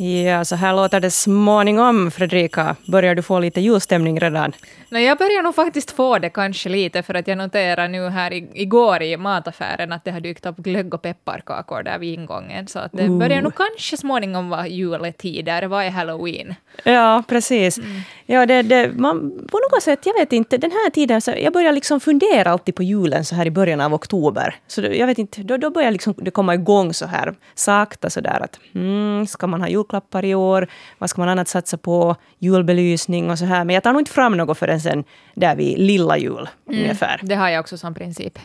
Ja, 0.01 0.45
så 0.45 0.55
här 0.55 0.75
låter 0.75 0.99
det 0.99 1.11
småningom, 1.11 2.11
Fredrika. 2.11 2.75
Börjar 2.85 3.15
du 3.15 3.21
få 3.21 3.39
lite 3.39 3.61
julstämning 3.61 4.19
redan? 4.19 4.53
Nej, 4.89 5.05
jag 5.05 5.17
börjar 5.17 5.43
nog 5.43 5.55
faktiskt 5.55 5.91
få 5.91 6.19
det 6.19 6.29
kanske 6.29 6.69
lite, 6.69 7.03
för 7.03 7.13
att 7.13 7.27
jag 7.27 7.37
noterar 7.37 7.87
nu 7.87 8.09
här 8.09 8.33
i, 8.33 8.47
igår 8.53 9.01
i 9.01 9.17
mataffären 9.17 9.91
att 9.91 10.05
det 10.05 10.11
har 10.11 10.19
dykt 10.19 10.45
upp 10.45 10.57
glögg 10.57 10.93
och 10.93 11.01
pepparkakor 11.01 11.83
där 11.83 11.99
vid 11.99 12.19
ingången, 12.19 12.67
så 12.67 12.79
att 12.79 12.91
det 12.91 13.03
uh. 13.03 13.17
börjar 13.17 13.41
nog 13.41 13.55
kanske 13.55 13.97
småningom 13.97 14.49
vara 14.49 14.67
juletider. 14.67 15.63
Vad 15.63 15.85
är 15.85 15.89
halloween? 15.89 16.55
Ja, 16.83 17.23
precis. 17.27 17.77
Mm. 17.77 18.01
Ja, 18.25 18.45
det, 18.45 18.61
det, 18.61 18.91
man, 18.93 19.19
på 19.51 19.59
något 19.71 19.83
sätt, 19.83 20.05
jag 20.05 20.13
vet 20.13 20.33
inte, 20.33 20.57
den 20.57 20.71
här 20.71 20.89
tiden, 20.89 21.21
så 21.21 21.33
jag 21.37 21.53
börjar 21.53 21.71
liksom 21.71 21.99
fundera 21.99 22.51
alltid 22.51 22.75
på 22.75 22.83
julen 22.83 23.25
så 23.25 23.35
här 23.35 23.45
i 23.45 23.51
början 23.51 23.81
av 23.81 23.93
oktober. 23.93 24.55
Så 24.67 24.81
jag 24.81 25.07
vet 25.07 25.17
inte, 25.17 25.43
då, 25.43 25.57
då 25.57 25.69
börjar 25.69 25.91
liksom 25.91 26.13
det 26.17 26.31
komma 26.31 26.53
igång 26.53 26.93
så 26.93 27.05
här 27.05 27.35
sakta 27.55 28.09
så 28.09 28.21
där 28.21 28.43
att 28.43 28.59
mm, 28.75 29.27
ska 29.27 29.47
man 29.47 29.61
ha 29.61 29.69
julklappar 29.89 30.25
i 30.25 30.35
år? 30.35 30.67
Vad 30.99 31.09
ska 31.09 31.21
man 31.21 31.29
annat 31.29 31.47
satsa 31.47 31.77
på? 31.77 32.15
Julbelysning 32.39 33.29
och 33.29 33.39
så 33.39 33.45
här. 33.45 33.65
Men 33.65 33.73
jag 33.73 33.83
tar 33.83 33.93
nog 33.93 34.01
inte 34.01 34.11
fram 34.11 34.37
något 34.37 34.57
förrän 34.57 34.81
sen 34.81 35.03
där 35.35 35.55
vid 35.55 35.77
lilla 35.77 36.17
jul 36.17 36.49
mm, 36.69 36.81
ungefär. 36.81 37.19
Det 37.23 37.35
har 37.35 37.49
jag 37.49 37.59
också 37.59 37.77
som 37.77 37.93
princip. 37.93 38.39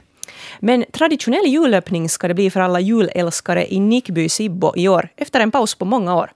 Men 0.60 0.84
traditionell 0.92 1.46
julöppning 1.46 2.08
ska 2.08 2.28
det 2.28 2.34
bli 2.34 2.50
för 2.50 2.60
alla 2.60 2.80
julälskare 2.80 3.72
i 3.74 3.80
Nickby 3.80 4.28
Sibbo 4.28 4.72
i 4.76 4.88
år, 4.88 5.08
efter 5.16 5.40
en 5.40 5.50
paus 5.50 5.74
på 5.74 5.84
många 5.84 6.16
år. 6.16 6.30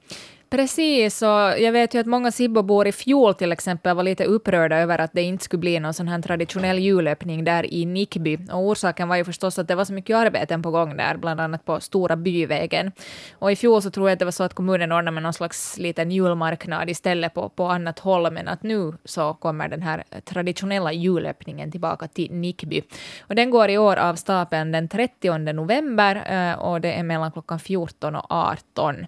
Precis, 0.50 1.22
och 1.22 1.60
jag 1.60 1.72
vet 1.72 1.94
ju 1.94 1.98
att 1.98 2.06
många 2.06 2.30
Sibbobor 2.30 2.86
i 2.86 2.92
fjol 2.92 3.34
till 3.34 3.52
exempel 3.52 3.96
var 3.96 4.02
lite 4.02 4.24
upprörda 4.24 4.76
över 4.76 4.98
att 4.98 5.12
det 5.12 5.22
inte 5.22 5.44
skulle 5.44 5.60
bli 5.60 5.80
någon 5.80 5.94
sån 5.94 6.08
här 6.08 6.22
traditionell 6.22 6.78
julöppning 6.78 7.44
där 7.44 7.74
i 7.74 7.84
Nickby. 7.86 8.38
Och 8.52 8.58
orsaken 8.58 9.08
var 9.08 9.16
ju 9.16 9.24
förstås 9.24 9.58
att 9.58 9.68
det 9.68 9.74
var 9.74 9.84
så 9.84 9.92
mycket 9.92 10.16
arbeten 10.16 10.62
på 10.62 10.70
gång 10.70 10.96
där, 10.96 11.16
bland 11.16 11.40
annat 11.40 11.64
på 11.64 11.80
Stora 11.80 12.16
byvägen. 12.16 12.92
Och 13.32 13.52
i 13.52 13.56
fjol 13.56 13.82
så 13.82 13.90
tror 13.90 14.08
jag 14.08 14.12
att 14.12 14.18
det 14.18 14.24
var 14.24 14.32
så 14.32 14.44
att 14.44 14.54
kommunen 14.54 14.92
ordnade 14.92 15.10
med 15.10 15.22
någon 15.22 15.32
slags 15.32 15.78
liten 15.78 16.10
julmarknad 16.10 16.90
istället 16.90 17.34
på, 17.34 17.48
på 17.48 17.66
annat 17.66 17.98
håll, 17.98 18.32
men 18.32 18.48
att 18.48 18.62
nu 18.62 18.92
så 19.04 19.34
kommer 19.34 19.68
den 19.68 19.82
här 19.82 20.04
traditionella 20.24 20.92
julöppningen 20.92 21.70
tillbaka 21.70 22.08
till 22.08 22.32
Nickby. 22.32 22.82
Och 23.20 23.34
den 23.34 23.50
går 23.50 23.68
i 23.70 23.78
år 23.78 23.96
av 23.96 24.14
stapeln 24.14 24.72
den 24.72 24.88
30 24.88 25.52
november 25.52 26.22
eh, 26.26 26.58
och 26.58 26.80
det 26.80 26.92
är 26.92 27.02
mellan 27.02 27.32
klockan 27.32 27.58
14 27.58 28.16
och 28.16 28.26
18. 28.28 29.06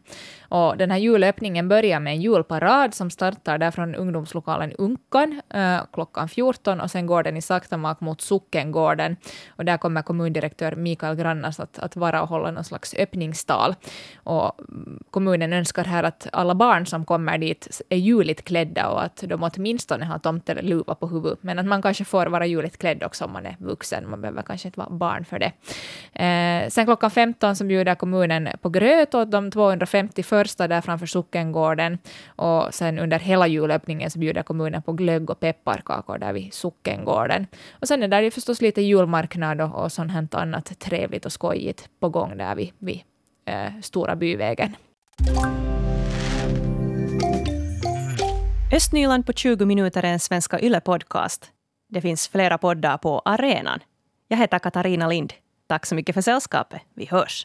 Och 0.50 0.76
den 0.76 0.90
här 0.90 0.98
julöppningen 0.98 1.68
börjar 1.68 2.00
med 2.00 2.12
en 2.12 2.20
julparad 2.20 2.94
som 2.94 3.10
startar 3.10 3.58
där 3.58 3.70
från 3.70 3.94
ungdomslokalen 3.94 4.72
Unkan 4.72 5.40
eh, 5.54 5.80
klockan 5.92 6.28
14 6.28 6.80
och 6.80 6.90
sen 6.90 7.06
går 7.06 7.22
den 7.22 7.36
i 7.36 7.42
sakta 7.42 7.76
mak 7.76 8.00
mot 8.00 8.20
Sockengården. 8.20 9.16
Och 9.48 9.64
där 9.64 9.76
kommer 9.76 10.02
kommundirektör 10.02 10.76
Mikael 10.76 11.16
Grannas 11.16 11.60
att, 11.60 11.78
att 11.78 11.96
vara 11.96 12.22
och 12.22 12.28
hålla 12.28 12.50
någon 12.50 12.64
slags 12.64 12.94
öppningstal. 12.94 13.74
Och 14.16 14.60
mm, 14.68 15.02
kommunen 15.10 15.52
önskar 15.52 15.84
här 15.84 16.02
att 16.02 16.26
alla 16.32 16.54
barn 16.54 16.86
som 16.86 17.04
kommer 17.04 17.38
dit 17.38 17.82
är 17.88 17.96
juligt 17.96 18.44
klädda 18.44 18.88
och 18.88 19.04
att 19.04 19.24
de 19.26 19.42
åtminstone 19.42 20.04
har 20.04 20.18
tomteluva 20.18 20.94
på 20.94 21.06
huvudet. 21.06 21.38
Men 21.42 21.58
att 21.58 21.66
man 21.66 21.82
kanske 21.82 22.04
får 22.04 22.26
vara 22.26 22.46
juligt 22.46 22.78
klädd 22.78 23.02
också 23.02 23.24
om 23.24 23.32
man 23.32 23.46
är 23.46 23.56
vuxen. 23.58 24.10
Man 24.10 24.20
behöver 24.20 24.42
kanske 24.42 24.68
inte 24.68 24.80
vara 24.80 24.90
barn 24.90 25.24
för 25.24 25.38
det. 25.38 25.52
Eh, 26.24 26.68
sen 26.68 26.86
klockan 26.86 27.10
15 27.10 27.56
så 27.56 27.64
bjuder 27.64 27.94
kommunen 27.94 28.48
på 28.62 28.68
gröt 28.68 29.14
åt 29.14 29.30
de 29.30 29.50
250 29.50 30.22
första 30.42 30.68
där 30.68 30.80
framför 30.80 31.06
sockengården. 31.06 31.98
Och 32.36 32.74
sen 32.74 32.98
under 32.98 33.18
hela 33.18 33.46
julöppningen 33.46 34.10
så 34.10 34.18
bjuder 34.18 34.42
kommunen 34.42 34.82
på 34.82 34.92
glögg 34.92 35.30
och 35.30 35.40
pepparkakor 35.40 36.18
där 36.18 36.32
vid 36.32 36.54
sockengården. 36.54 37.46
Och 37.80 37.88
sen 37.88 38.02
är 38.02 38.08
det 38.08 38.22
ju 38.22 38.30
förstås 38.30 38.60
lite 38.60 38.82
julmarknad 38.82 39.60
och, 39.60 39.84
och 39.84 39.92
sånt 39.92 40.12
här 40.12 40.28
annat 40.32 40.78
trevligt 40.78 41.26
och 41.26 41.32
skojigt 41.32 41.88
på 42.00 42.08
gång 42.08 42.36
där 42.36 42.54
vid, 42.54 42.70
vid 42.78 43.00
eh, 43.44 43.72
Stora 43.82 44.16
byvägen. 44.16 44.76
Östnyland 48.72 49.26
på 49.26 49.32
20 49.32 49.64
minuter 49.64 50.02
är 50.04 50.12
en 50.12 50.20
Svenska 50.20 50.58
Yle-podcast. 50.58 51.50
Det 51.88 52.00
finns 52.00 52.28
flera 52.28 52.58
poddar 52.58 52.98
på 52.98 53.22
arenan. 53.24 53.80
Jag 54.28 54.38
heter 54.38 54.58
Katarina 54.58 55.08
Lind. 55.08 55.32
Tack 55.66 55.86
så 55.86 55.94
mycket 55.94 56.14
för 56.14 56.22
sällskapet. 56.22 56.80
Vi 56.94 57.06
hörs. 57.06 57.38